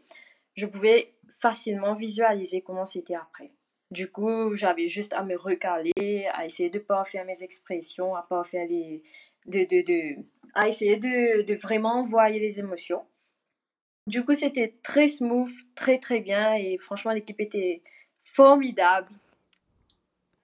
Je 0.54 0.66
pouvais 0.66 1.14
facilement 1.40 1.94
visualiser 1.94 2.60
comment 2.60 2.84
c'était 2.84 3.14
après. 3.14 3.50
Du 3.90 4.10
coup, 4.10 4.54
j'avais 4.56 4.86
juste 4.86 5.14
à 5.14 5.22
me 5.22 5.36
recaler, 5.36 6.26
à 6.34 6.44
essayer 6.44 6.68
de 6.68 6.78
pas 6.78 7.04
faire 7.04 7.24
mes 7.24 7.42
expressions, 7.42 8.14
à 8.14 8.22
pas 8.22 8.44
faire 8.44 8.66
les... 8.68 9.02
De, 9.46 9.60
de, 9.60 9.82
de, 9.84 10.24
à 10.54 10.68
essayer 10.68 10.96
de, 10.96 11.42
de 11.42 11.54
vraiment 11.54 12.02
voir 12.02 12.30
les 12.30 12.58
émotions. 12.60 13.04
Du 14.06 14.24
coup, 14.24 14.34
c'était 14.34 14.74
très 14.82 15.06
smooth, 15.06 15.52
très 15.74 15.98
très 15.98 16.20
bien 16.20 16.54
et 16.54 16.78
franchement, 16.78 17.12
l'équipe 17.12 17.40
était 17.40 17.82
formidable. 18.24 19.08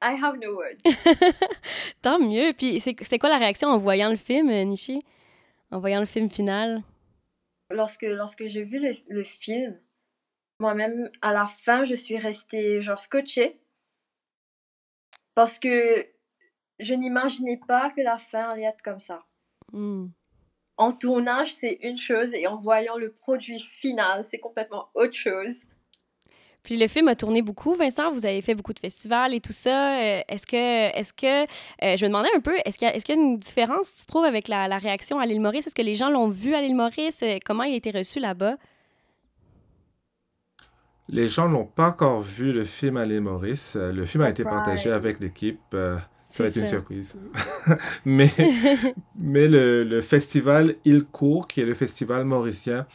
I 0.03 0.15
have 0.15 0.39
no 0.39 0.57
words. 0.57 0.83
Tant 2.03 2.19
mieux. 2.19 2.53
Puis 2.57 2.81
c'est 2.81 3.19
quoi 3.19 3.29
la 3.29 3.39
réaction 3.39 3.69
en 3.69 3.79
voyant 3.79 4.09
le 4.09 4.17
film, 4.17 4.49
euh, 4.49 4.65
Nishi? 4.65 4.99
En 5.71 5.79
voyant 5.79 6.01
le 6.01 6.07
film 6.07 6.31
final? 6.31 6.83
Lorsque, 7.71 8.03
lorsque 8.03 8.47
j'ai 8.47 8.63
vu 8.63 8.79
le, 8.81 8.95
le 9.09 9.25
film, 9.25 9.79
moi-même, 10.59 11.11
à 11.23 11.33
la 11.33 11.47
fin, 11.47 11.85
je 11.85 11.95
suis 11.95 12.19
restée 12.19 12.81
genre 12.81 12.99
scotchée. 12.99 13.61
Parce 15.35 15.59
que 15.59 16.07
je 16.79 16.95
n'imaginais 16.95 17.61
pas 17.67 17.91
que 17.91 18.01
la 18.01 18.19
fin 18.19 18.51
allait 18.51 18.65
être 18.65 18.83
comme 18.83 19.01
ça. 19.01 19.25
Hmm. 19.73 20.09
En 20.77 20.93
tournage, 20.93 21.55
c'est 21.55 21.79
une 21.83 21.99
chose 21.99 22.33
et 22.33 22.47
en 22.47 22.57
voyant 22.57 22.97
le 22.97 23.13
produit 23.13 23.59
final, 23.59 24.25
c'est 24.25 24.39
complètement 24.39 24.89
autre 24.95 25.15
chose. 25.15 25.67
Puis 26.63 26.77
le 26.77 26.89
film 26.89 27.09
a 27.09 27.15
tourné 27.15 27.43
beaucoup, 27.43 27.75
Vincent. 27.75 28.13
Vous 28.13 28.27
avez 28.27 28.43
fait 28.43 28.55
beaucoup 28.55 28.73
de 28.73 28.79
festivals 28.79 29.35
et 29.35 29.41
tout 29.41 29.53
ça. 29.53 29.99
Euh, 29.99 30.21
est-ce 30.29 30.47
que, 30.47 30.57
est-ce 30.97 31.13
que, 31.13 31.43
euh, 31.43 31.97
je 31.97 32.05
me 32.05 32.09
demandais 32.09 32.29
un 32.37 32.41
peu, 32.41 32.55
est-ce 32.65 32.79
qu'il 32.79 32.87
y, 32.87 32.91
a, 32.91 32.95
est-ce 32.95 33.05
qu'il 33.05 33.17
y 33.17 33.19
a 33.19 33.23
une 33.23 33.37
différence, 33.37 33.97
tu 34.01 34.07
trouves, 34.07 34.25
avec 34.25 34.49
la, 34.49 34.69
la 34.69 34.79
réaction 34.79 35.19
à 35.19 35.27
l'île 35.27 35.41
Maurice? 35.41 35.67
Est-ce 35.67 35.75
que 35.75 35.83
les 35.83 35.95
gens 35.95 36.11
l'ont 36.11 36.29
vu 36.29 36.55
à 36.55 36.61
l'île 36.61 36.77
Maurice? 36.77 37.23
Euh, 37.23 37.39
comment 37.45 37.65
il 37.65 37.73
a 37.73 37.77
été 37.77 37.91
reçu 37.91 38.21
là-bas? 38.21 38.57
Les 41.09 41.29
gens 41.29 41.49
n'ont 41.49 41.65
pas 41.67 41.89
encore 41.89 42.21
vu 42.21 42.53
le 42.53 42.65
film 42.65 42.97
à 42.97 43.05
l'île 43.05 43.23
Maurice. 43.23 43.77
Le 43.77 44.05
film 44.07 44.23
a 44.23 44.31
été 44.31 44.45
partagé 44.45 44.93
avec 44.93 45.19
l'équipe. 45.19 45.59
Ça 46.27 46.45
va 46.45 46.49
être 46.49 46.57
une 46.57 46.67
surprise. 46.69 47.19
mais 48.05 48.31
mais 49.19 49.49
le, 49.49 49.83
le, 49.83 50.01
festival 50.01 50.77
Il 50.85 51.03
Court, 51.03 51.49
qui 51.49 51.61
est 51.61 51.65
le 51.65 51.75
festival 51.75 52.25
mauricien, 52.25 52.87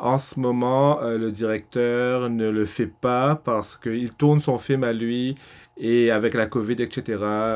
en 0.00 0.18
ce 0.18 0.40
moment, 0.40 1.00
euh, 1.02 1.18
le 1.18 1.30
directeur 1.30 2.30
ne 2.30 2.48
le 2.48 2.64
fait 2.64 2.86
pas 2.86 3.36
parce 3.36 3.76
qu'il 3.76 4.12
tourne 4.12 4.40
son 4.40 4.58
film 4.58 4.84
à 4.84 4.92
lui 4.92 5.34
et 5.76 6.10
avec 6.10 6.34
la 6.34 6.46
COVID, 6.46 6.80
etc., 6.80 7.02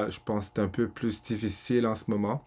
je 0.08 0.18
pense 0.24 0.48
que 0.48 0.52
c'est 0.56 0.62
un 0.62 0.68
peu 0.68 0.88
plus 0.88 1.22
difficile 1.22 1.86
en 1.86 1.94
ce 1.94 2.10
moment. 2.10 2.44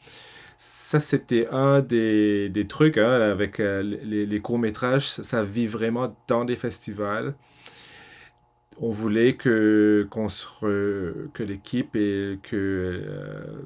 Ça, 0.57 0.99
c'était 0.99 1.47
un 1.51 1.81
des, 1.81 2.49
des 2.49 2.67
trucs 2.67 2.97
hein, 2.97 3.09
avec 3.09 3.59
euh, 3.59 3.81
les, 3.83 4.39
courts-métrages. 4.39 5.09
Ça 5.09 5.43
vit 5.43 5.67
vraiment 5.67 6.15
dans 6.27 6.45
des 6.45 6.55
festivals 6.55 7.35
on 8.79 8.91
voulait 8.91 9.33
que, 9.33 10.07
qu'on 10.09 10.27
que 10.27 11.43
l'équipe 11.43 11.95
et 11.95 12.39
que, 12.43 12.55
euh, 12.55 13.61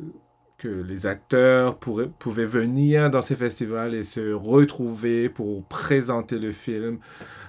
que 0.61 0.67
les 0.67 1.07
acteurs 1.07 1.75
pourraient, 1.77 2.09
pouvaient 2.19 2.45
venir 2.45 3.09
dans 3.09 3.21
ces 3.21 3.35
festivals 3.35 3.95
et 3.95 4.03
se 4.03 4.31
retrouver 4.31 5.27
pour 5.27 5.65
présenter 5.65 6.37
le 6.37 6.51
film 6.51 6.99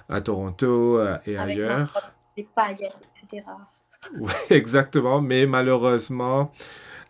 à 0.09 0.19
Toronto 0.19 0.97
euh, 0.97 1.17
et 1.27 1.37
ailleurs. 1.37 2.11
Des 2.35 2.47
paillettes, 2.55 2.97
etc. 3.23 3.45
Oui, 4.19 4.33
exactement. 4.49 5.21
Mais 5.21 5.45
malheureusement, 5.45 6.51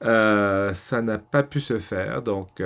euh, 0.03 0.73
ça 0.75 1.01
n'a 1.01 1.17
pas 1.17 1.41
pu 1.41 1.59
se 1.59 1.79
faire. 1.79 2.21
Donc, 2.21 2.61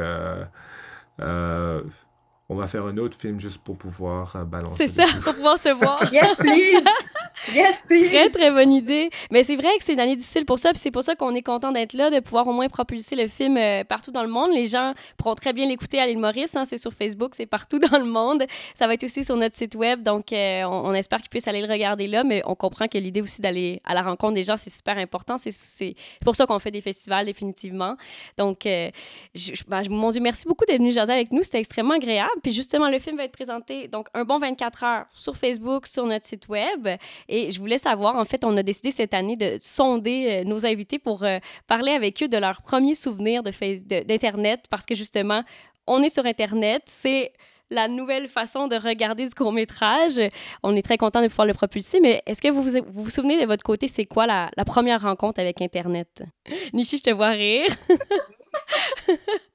on 2.50 2.56
va 2.56 2.68
faire 2.68 2.86
un 2.86 2.98
autre 2.98 3.18
film 3.18 3.40
juste 3.40 3.64
pour 3.64 3.78
pouvoir 3.78 4.46
balancer. 4.46 4.88
C'est 4.88 5.06
ça, 5.06 5.06
pour 5.24 5.36
pouvoir 5.36 5.58
se 5.58 5.70
voir. 5.70 6.12
yes, 6.12 6.36
please! 6.36 6.84
Yes, 7.54 7.76
please! 7.88 8.10
Très, 8.10 8.30
très 8.30 8.52
bonne 8.52 8.74
idée. 8.74 9.10
Mais 9.32 9.44
c'est 9.44 9.56
vrai 9.56 9.70
que 9.78 9.84
c'est 9.84 9.94
une 9.94 10.00
année 10.00 10.16
difficile 10.16 10.46
pour 10.46 10.60
ça, 10.60 10.72
puis 10.72 10.80
c'est 10.80 10.92
pour 10.92 11.04
ça 11.04 11.16
qu'on 11.16 11.34
est 11.34 11.42
content 11.42 11.72
d'être 11.72 11.94
là, 11.94 12.10
de 12.10 12.20
pouvoir 12.20 12.48
au 12.48 12.52
moins 12.52 12.68
propulser 12.68 13.16
le 13.16 13.28
film 13.28 13.58
euh, 13.58 13.84
partout 13.84 14.12
dans 14.12 14.24
le 14.24 14.28
monde. 14.28 14.52
Les 14.54 14.66
gens 14.66 14.94
pourront 15.16 15.36
très 15.36 15.54
bien 15.54 15.66
l'écouter 15.66 16.00
à 16.00 16.08
l'île 16.08 16.18
Maurice, 16.18 16.56
hein, 16.56 16.66
c'est 16.66 16.78
sur 16.78 16.94
Facebook, 16.94 17.36
c'est 17.36 17.46
partout 17.46 17.80
dans 17.92 17.98
le 17.98 18.06
monde. 18.06 18.44
Ça 18.74 18.88
va 18.88 18.94
être 18.96 19.04
aussi 19.04 19.24
sur 19.24 19.38
notre 19.38 19.56
site 19.56 19.76
web, 19.76 20.04
donc 20.04 20.34
euh, 20.34 20.64
on, 20.64 20.94
espère 20.94 21.20
qu'ils 21.20 21.30
puissent 21.30 21.48
aller 21.48 21.62
le 21.62 21.72
regarder 21.72 22.08
là, 22.08 22.24
mais 22.24 22.42
on 22.46 22.56
comprend 22.56 22.88
que 22.88 22.98
l'idée 22.98 23.22
aussi 23.22 23.42
d'aller 23.42 23.82
à 23.86 23.94
la 23.94 24.02
rencontre 24.02 24.34
des 24.34 24.44
gens, 24.44 24.58
c'est 24.58 24.70
super 24.70 24.98
important. 24.98 25.38
C'est 25.38 25.96
pour 26.26 26.36
ça 26.36 26.46
qu'on 26.46 26.60
fait 26.60 26.72
des 26.72 26.82
festivals, 26.82 27.26
définitivement. 27.26 27.96
Donc, 28.38 28.66
euh, 28.66 28.90
je, 29.36 29.54
ben, 29.68 29.84
mon 29.90 30.12
Dieu, 30.12 30.22
merci 30.22 30.46
beaucoup 30.46 30.66
d'être 30.66 30.80
venu 30.80 30.92
jaser 30.92 31.14
avec 31.14 31.32
nous, 31.32 31.44
c'était 31.44 31.60
extrêmement 31.60 31.94
agréable. 31.96 32.32
Puis 32.44 32.52
justement, 32.52 32.90
le 32.90 33.00
film 33.00 33.16
va 33.16 33.24
être 33.24 33.32
présenté, 33.32 33.88
donc, 33.88 34.08
un 34.14 34.26
bon 34.26 34.38
24 34.38 34.84
heures 34.84 35.06
sur 35.14 35.38
Facebook, 35.38 35.88
sur 35.88 36.06
notre 36.06 36.26
site 36.26 36.50
web. 36.50 36.88
Et 37.30 37.37
je 37.52 37.60
voulais 37.60 37.78
savoir, 37.78 38.16
en 38.16 38.26
fait, 38.26 38.44
on 38.44 38.56
a 38.58 38.64
décidé 38.64 38.92
cette 38.92 39.14
année 39.14 39.36
de 39.36 39.58
sonder 39.60 40.28
euh, 40.28 40.44
nos 40.44 40.66
invités 40.66 41.00
pour 41.00 41.24
euh, 41.24 41.40
parler 41.68 41.92
avec 41.92 42.22
eux 42.24 42.28
de 42.28 42.38
leurs 42.38 42.62
premiers 42.62 42.96
souvenirs 42.96 43.44
d'Internet, 43.44 44.66
parce 44.70 44.86
que 44.86 44.96
justement, 44.96 45.44
on 45.88 46.04
est 46.04 46.10
sur 46.10 46.26
Internet, 46.26 46.84
c'est 46.86 47.34
la 47.70 47.88
nouvelle 47.88 48.28
façon 48.28 48.68
de 48.68 48.76
regarder 48.76 49.28
du 49.28 49.34
court-métrage. 49.34 50.22
On 50.64 50.76
est 50.76 50.82
très 50.82 50.98
content 50.98 51.22
de 51.22 51.28
pouvoir 51.28 51.48
le 51.48 51.54
propulser, 51.54 52.00
mais 52.00 52.22
est-ce 52.26 52.42
que 52.42 52.50
vous 52.50 52.62
vous, 52.62 52.72
vous 52.88 53.10
souvenez 53.10 53.42
de 53.42 53.46
votre 53.46 53.64
côté, 53.64 53.88
c'est 53.88 54.06
quoi 54.06 54.26
la, 54.26 54.50
première 54.66 55.02
rencontre 55.02 55.40
avec 55.40 55.62
Internet? 55.62 56.24
Nishi, 56.74 56.98
je 56.98 57.04
te 57.04 57.10
vois 57.10 57.30
rire. 57.30 57.68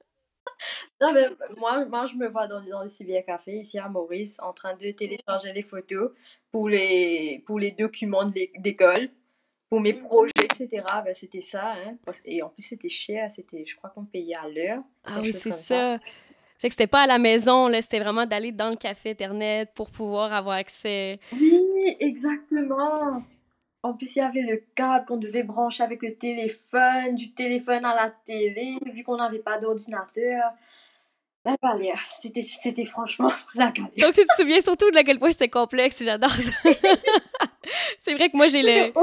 non, 1.03 1.13
mais 1.13 1.27
moi, 1.57 1.85
moi, 1.85 2.05
je 2.05 2.15
me 2.15 2.27
vois 2.27 2.47
dans, 2.47 2.61
dans 2.61 2.83
le 2.83 3.21
Café 3.21 3.57
ici 3.57 3.77
à 3.77 3.89
Maurice 3.89 4.39
en 4.39 4.53
train 4.53 4.75
de 4.75 4.91
télécharger 4.91 5.51
les 5.51 5.61
photos 5.61 6.11
pour 6.51 6.69
les, 6.69 7.43
pour 7.45 7.59
les 7.59 7.71
documents 7.71 8.25
d'école, 8.25 9.09
pour 9.69 9.81
mes 9.81 9.93
projets, 9.93 10.45
etc. 10.45 10.83
Ben, 11.03 11.13
c'était 11.13 11.41
ça. 11.41 11.73
Hein, 11.73 11.97
et 12.25 12.41
en 12.41 12.49
plus, 12.49 12.63
c'était 12.63 12.89
cher. 12.89 13.29
C'était, 13.29 13.65
je 13.65 13.75
crois 13.75 13.89
qu'on 13.89 14.05
payait 14.05 14.35
à 14.35 14.47
l'heure. 14.47 14.83
Ah 15.03 15.19
oui, 15.21 15.33
c'est 15.33 15.51
ça. 15.51 15.99
Fait 16.57 16.69
que 16.69 16.75
c'était 16.75 16.87
pas 16.87 17.01
à 17.01 17.07
la 17.07 17.17
maison, 17.17 17.67
là, 17.67 17.81
c'était 17.81 17.99
vraiment 17.99 18.25
d'aller 18.25 18.53
dans 18.53 18.69
le 18.69 18.77
café 18.77 19.11
Internet 19.11 19.71
pour 19.75 19.91
pouvoir 19.91 20.31
avoir 20.31 20.55
accès. 20.55 21.19
Oui, 21.33 21.97
exactement. 21.99 23.21
En 23.81 23.93
plus, 23.93 24.15
il 24.15 24.19
y 24.19 24.21
avait 24.21 24.43
le 24.43 24.63
câble 24.73 25.05
qu'on 25.05 25.17
devait 25.17 25.43
brancher 25.43 25.83
avec 25.83 26.01
le 26.01 26.11
téléphone, 26.11 27.15
du 27.15 27.33
téléphone 27.33 27.83
à 27.83 27.93
la 27.93 28.09
télé, 28.09 28.77
vu 28.93 29.03
qu'on 29.03 29.17
n'avait 29.17 29.39
pas 29.39 29.57
d'ordinateur. 29.57 30.53
La 31.45 31.57
galère, 31.61 31.99
c'était, 32.09 32.41
c'était 32.41 32.85
franchement 32.85 33.31
la 33.55 33.71
galère. 33.71 33.91
Donc, 33.97 34.13
tu 34.13 34.25
te 34.25 34.33
souviens 34.37 34.61
surtout 34.61 34.89
de 34.91 35.01
quel 35.01 35.19
point 35.19 35.31
c'était 35.31 35.49
complexe, 35.49 36.01
j'adore 36.01 36.31
ça. 36.31 36.51
c'est 37.99 38.13
vrai 38.13 38.29
que 38.29 38.37
moi, 38.37 38.47
j'ai 38.47 38.61
le, 38.61 38.93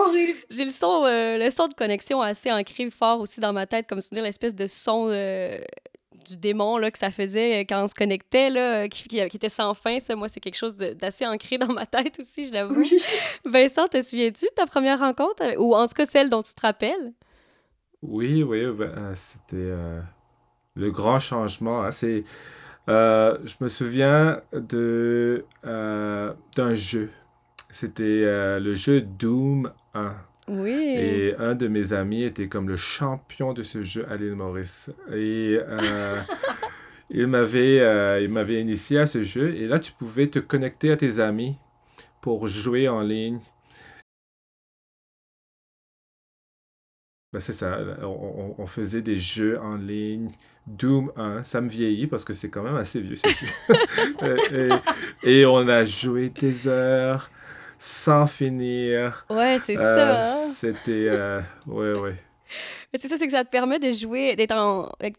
j'ai 0.48 0.64
le 0.64 0.70
son, 0.70 1.04
euh, 1.04 1.36
le 1.36 1.50
son 1.50 1.68
de 1.68 1.74
connexion 1.74 2.22
assez 2.22 2.50
ancré 2.50 2.88
fort 2.90 3.20
aussi 3.20 3.40
dans 3.40 3.52
ma 3.52 3.66
tête, 3.66 3.86
comme 3.86 4.00
souvenir 4.00 4.24
l'espèce 4.24 4.54
de 4.54 4.66
son 4.66 5.08
euh, 5.10 5.58
du 6.26 6.38
démon 6.38 6.78
là, 6.78 6.90
que 6.90 6.98
ça 6.98 7.10
faisait 7.10 7.60
quand 7.60 7.82
on 7.82 7.86
se 7.86 7.94
connectait, 7.94 8.48
là, 8.48 8.88
qui, 8.88 9.06
qui, 9.06 9.18
était 9.18 9.50
sans 9.50 9.74
fin. 9.74 10.00
Ça, 10.00 10.16
moi, 10.16 10.28
c'est 10.28 10.40
quelque 10.40 10.56
chose 10.56 10.76
d'assez 10.76 11.26
ancré 11.26 11.58
dans 11.58 11.72
ma 11.74 11.84
tête 11.84 12.18
aussi, 12.20 12.46
je 12.46 12.54
l'avoue. 12.54 12.82
Vincent, 13.44 13.86
te 13.86 14.00
souviens-tu 14.00 14.46
de 14.46 14.54
ta 14.56 14.64
première 14.64 15.00
rencontre, 15.00 15.42
ou 15.58 15.74
en 15.74 15.86
tout 15.86 15.94
cas 15.94 16.06
celle 16.06 16.30
dont 16.30 16.42
tu 16.42 16.54
te 16.54 16.62
rappelles? 16.62 17.12
Oui, 18.00 18.42
oui, 18.42 18.64
ben, 18.72 19.14
c'était 19.14 19.74
le 20.76 20.90
grand 20.90 21.18
changement. 21.18 21.82
Hein, 21.82 21.90
c'est, 21.90 22.24
euh, 22.88 23.36
je 23.44 23.54
me 23.60 23.68
souviens 23.68 24.40
de, 24.52 25.44
euh, 25.66 26.32
d'un 26.56 26.74
jeu. 26.74 27.10
C'était 27.70 28.02
euh, 28.24 28.58
le 28.58 28.74
jeu 28.74 29.00
Doom 29.00 29.70
1. 29.94 30.14
Oui. 30.48 30.72
Et 30.72 31.36
un 31.38 31.54
de 31.54 31.68
mes 31.68 31.92
amis 31.92 32.24
était 32.24 32.48
comme 32.48 32.68
le 32.68 32.76
champion 32.76 33.52
de 33.52 33.62
ce 33.62 33.82
jeu 33.82 34.04
à 34.10 34.16
l'île 34.16 34.34
Maurice. 34.34 34.90
Et 35.12 35.58
il, 37.10 37.26
m'avait, 37.28 38.22
il 38.24 38.28
m'avait 38.30 38.60
initié 38.60 38.98
à 38.98 39.06
ce 39.06 39.22
jeu. 39.22 39.54
Et 39.54 39.68
là, 39.68 39.78
tu 39.78 39.92
pouvais 39.92 40.26
te 40.26 40.40
connecter 40.40 40.90
à 40.90 40.96
tes 40.96 41.20
amis 41.20 41.56
pour 42.20 42.48
jouer 42.48 42.88
en 42.88 43.00
ligne. 43.00 43.38
Ben 47.32 47.38
c'est 47.38 47.52
ça, 47.52 47.78
on, 48.02 48.56
on, 48.58 48.66
faisait 48.66 49.02
des 49.02 49.16
jeux 49.16 49.56
en 49.60 49.76
ligne. 49.76 50.32
Doom 50.66 51.12
1, 51.16 51.44
ça 51.44 51.60
me 51.60 51.68
vieillit 51.68 52.08
parce 52.08 52.24
que 52.24 52.32
c'est 52.32 52.48
quand 52.48 52.64
même 52.64 52.74
assez 52.74 53.00
vieux 53.00 53.14
ce 53.14 53.28
jeu. 53.28 54.78
et, 55.22 55.46
on 55.46 55.68
a 55.68 55.84
joué 55.84 56.30
des 56.30 56.66
heures 56.66 57.30
sans 57.78 58.26
finir. 58.26 59.24
Ouais, 59.30 59.58
c'est 59.60 59.78
euh, 59.78 59.96
ça. 59.96 60.32
Hein. 60.32 60.50
C'était. 60.52 61.08
Euh, 61.08 61.40
ouais, 61.68 61.92
ouais. 61.92 62.16
C'est 62.94 63.06
ça, 63.06 63.16
c'est 63.16 63.26
que 63.26 63.32
ça 63.32 63.44
te 63.44 63.50
permet 63.50 63.78
de 63.78 63.92
jouer, 63.92 64.34
d'être 64.34 64.52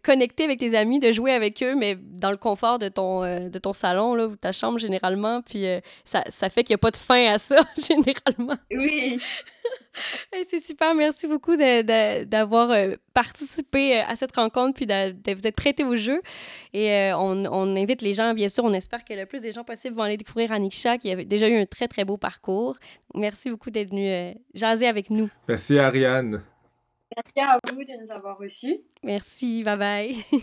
connecté 0.04 0.44
avec 0.44 0.60
tes 0.60 0.76
amis, 0.76 1.00
de 1.00 1.12
jouer 1.14 1.32
avec 1.32 1.64
eux, 1.64 1.74
mais 1.74 1.96
dans 1.96 2.30
le 2.30 2.36
confort 2.36 2.80
de 2.80 2.90
ton, 2.90 3.24
euh, 3.24 3.48
de 3.48 3.60
ton 3.60 3.72
salon 3.72 4.14
là, 4.14 4.28
ou 4.28 4.36
ta 4.36 4.52
chambre 4.52 4.78
généralement. 4.78 5.42
Puis 5.42 5.66
euh, 5.66 5.80
ça, 6.04 6.22
ça, 6.28 6.50
fait 6.50 6.66
qu'il 6.66 6.74
n'y 6.74 6.76
a 6.76 6.80
pas 6.80 6.92
de 6.92 6.98
fin 6.98 7.34
à 7.34 7.38
ça, 7.38 7.56
généralement. 7.78 8.58
Oui. 8.72 9.22
c'est 10.44 10.60
super. 10.60 10.94
Merci 10.96 11.28
beaucoup 11.28 11.56
d'avoir 11.56 12.72
euh, 12.72 12.96
participé 13.14 14.00
à 14.00 14.18
cette 14.18 14.36
rencontre 14.36 14.76
puis 14.76 14.86
de, 14.86 15.34
vous 15.34 15.48
être 15.48 15.56
prêté 15.56 15.86
au 15.86 15.96
jeu. 15.96 16.22
Et 16.74 17.12
on, 17.14 17.46
on, 17.46 17.76
invite 17.78 18.02
les 18.02 18.12
gens, 18.12 18.34
bien 18.34 18.50
sûr, 18.50 18.66
on 18.66 18.74
espère 18.74 19.06
que 19.06 19.14
le 19.14 19.26
plus 19.26 19.44
des 19.44 19.54
gens 19.54 19.64
possible 19.64 19.96
vont 19.96 20.04
aller 20.04 20.18
découvrir 20.18 20.52
Anisha, 20.52 20.98
qui 20.98 21.10
a 21.10 21.16
déjà 21.24 21.48
eu 21.48 21.58
un 21.58 21.66
très, 21.66 21.88
très 21.88 22.04
beau 22.04 22.18
parcours. 22.18 22.78
Merci 23.16 23.50
beaucoup 23.50 23.70
d'être 23.70 23.92
venu 23.92 24.36
jaser 24.54 24.88
avec 24.88 25.10
nous. 25.10 25.30
Merci, 25.48 25.80
Ariane. 25.80 26.42
Merci 27.16 27.40
à 27.42 27.58
vous 27.72 27.84
de 27.84 28.02
nous 28.02 28.12
avoir 28.12 28.38
reçus. 28.38 28.80
Merci, 29.04 29.64
bye 29.64 29.78
bye. 29.78 30.16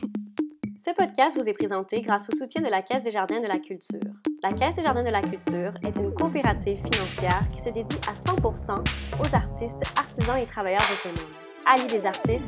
Ce 0.85 0.95
podcast 0.95 1.37
vous 1.37 1.49
est 1.49 1.55
présenté 1.55 2.03
grâce 2.03 2.29
au 2.29 2.37
soutien 2.37 2.63
de 2.63 2.69
la 2.69 2.83
Caisse 2.83 3.03
des 3.03 3.11
Jardins 3.11 3.41
de 3.41 3.47
la 3.47 3.59
Culture. 3.59 4.13
La 4.43 4.53
Caisse 4.53 4.77
des 4.77 4.83
Jardins 4.83 5.03
de 5.03 5.11
la 5.11 5.23
Culture 5.23 5.73
est 5.83 5.97
une 5.97 6.13
coopérative 6.15 6.77
financière 6.77 7.43
qui 7.55 7.61
se 7.63 7.71
dédie 7.71 7.97
à 8.07 8.13
100% 8.13 8.85
aux 9.19 9.35
artistes, 9.35 9.83
artisans 9.97 10.39
et 10.39 10.47
travailleurs 10.47 10.87
autonomes. 10.93 11.33
Alliés 11.67 11.99
des 11.99 12.07
artistes, 12.07 12.45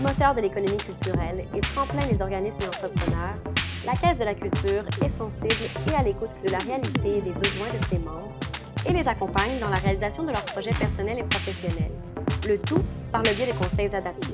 moteur 0.00 0.34
de 0.34 0.42
l'économie 0.42 0.76
culturelle 0.76 1.44
et 1.54 1.60
tremplin 1.60 2.06
des 2.06 2.20
organismes 2.20 2.62
et 2.62 2.68
entrepreneurs, 2.68 3.36
la 3.86 3.92
Caisse 3.92 4.18
de 4.18 4.24
la 4.24 4.34
Culture 4.34 4.84
est 5.04 5.10
sensible 5.10 5.70
et 5.90 5.94
à 5.94 6.02
l'écoute 6.02 6.30
de 6.44 6.50
la 6.50 6.58
réalité 6.58 7.18
et 7.18 7.22
des 7.22 7.32
besoins 7.32 7.72
de 7.72 7.84
ses 7.90 7.98
membres 7.98 8.38
et 8.86 8.92
les 8.92 9.08
accompagne 9.08 9.58
dans 9.60 9.70
la 9.70 9.76
réalisation 9.76 10.22
de 10.22 10.30
leurs 10.30 10.44
projets 10.44 10.74
personnels 10.78 11.18
et 11.18 11.24
professionnels 11.24 11.92
le 12.46 12.58
tout 12.58 12.82
par 13.10 13.22
le 13.22 13.34
biais 13.34 13.52
de 13.52 13.58
conseils 13.58 13.94
adaptés. 13.94 14.32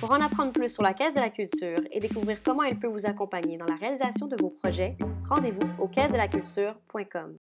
Pour 0.00 0.10
en 0.10 0.20
apprendre 0.20 0.52
plus 0.52 0.68
sur 0.68 0.82
la 0.82 0.94
Caisse 0.94 1.14
de 1.14 1.20
la 1.20 1.30
Culture 1.30 1.78
et 1.90 2.00
découvrir 2.00 2.38
comment 2.44 2.62
elle 2.62 2.78
peut 2.78 2.88
vous 2.88 3.06
accompagner 3.06 3.56
dans 3.56 3.66
la 3.66 3.76
réalisation 3.76 4.26
de 4.26 4.36
vos 4.40 4.50
projets, 4.50 4.96
rendez-vous 5.28 5.68
au 5.80 5.88
caisse 5.88 6.10
de 6.10 6.16
la 6.16 6.28
culture.com. 6.28 7.36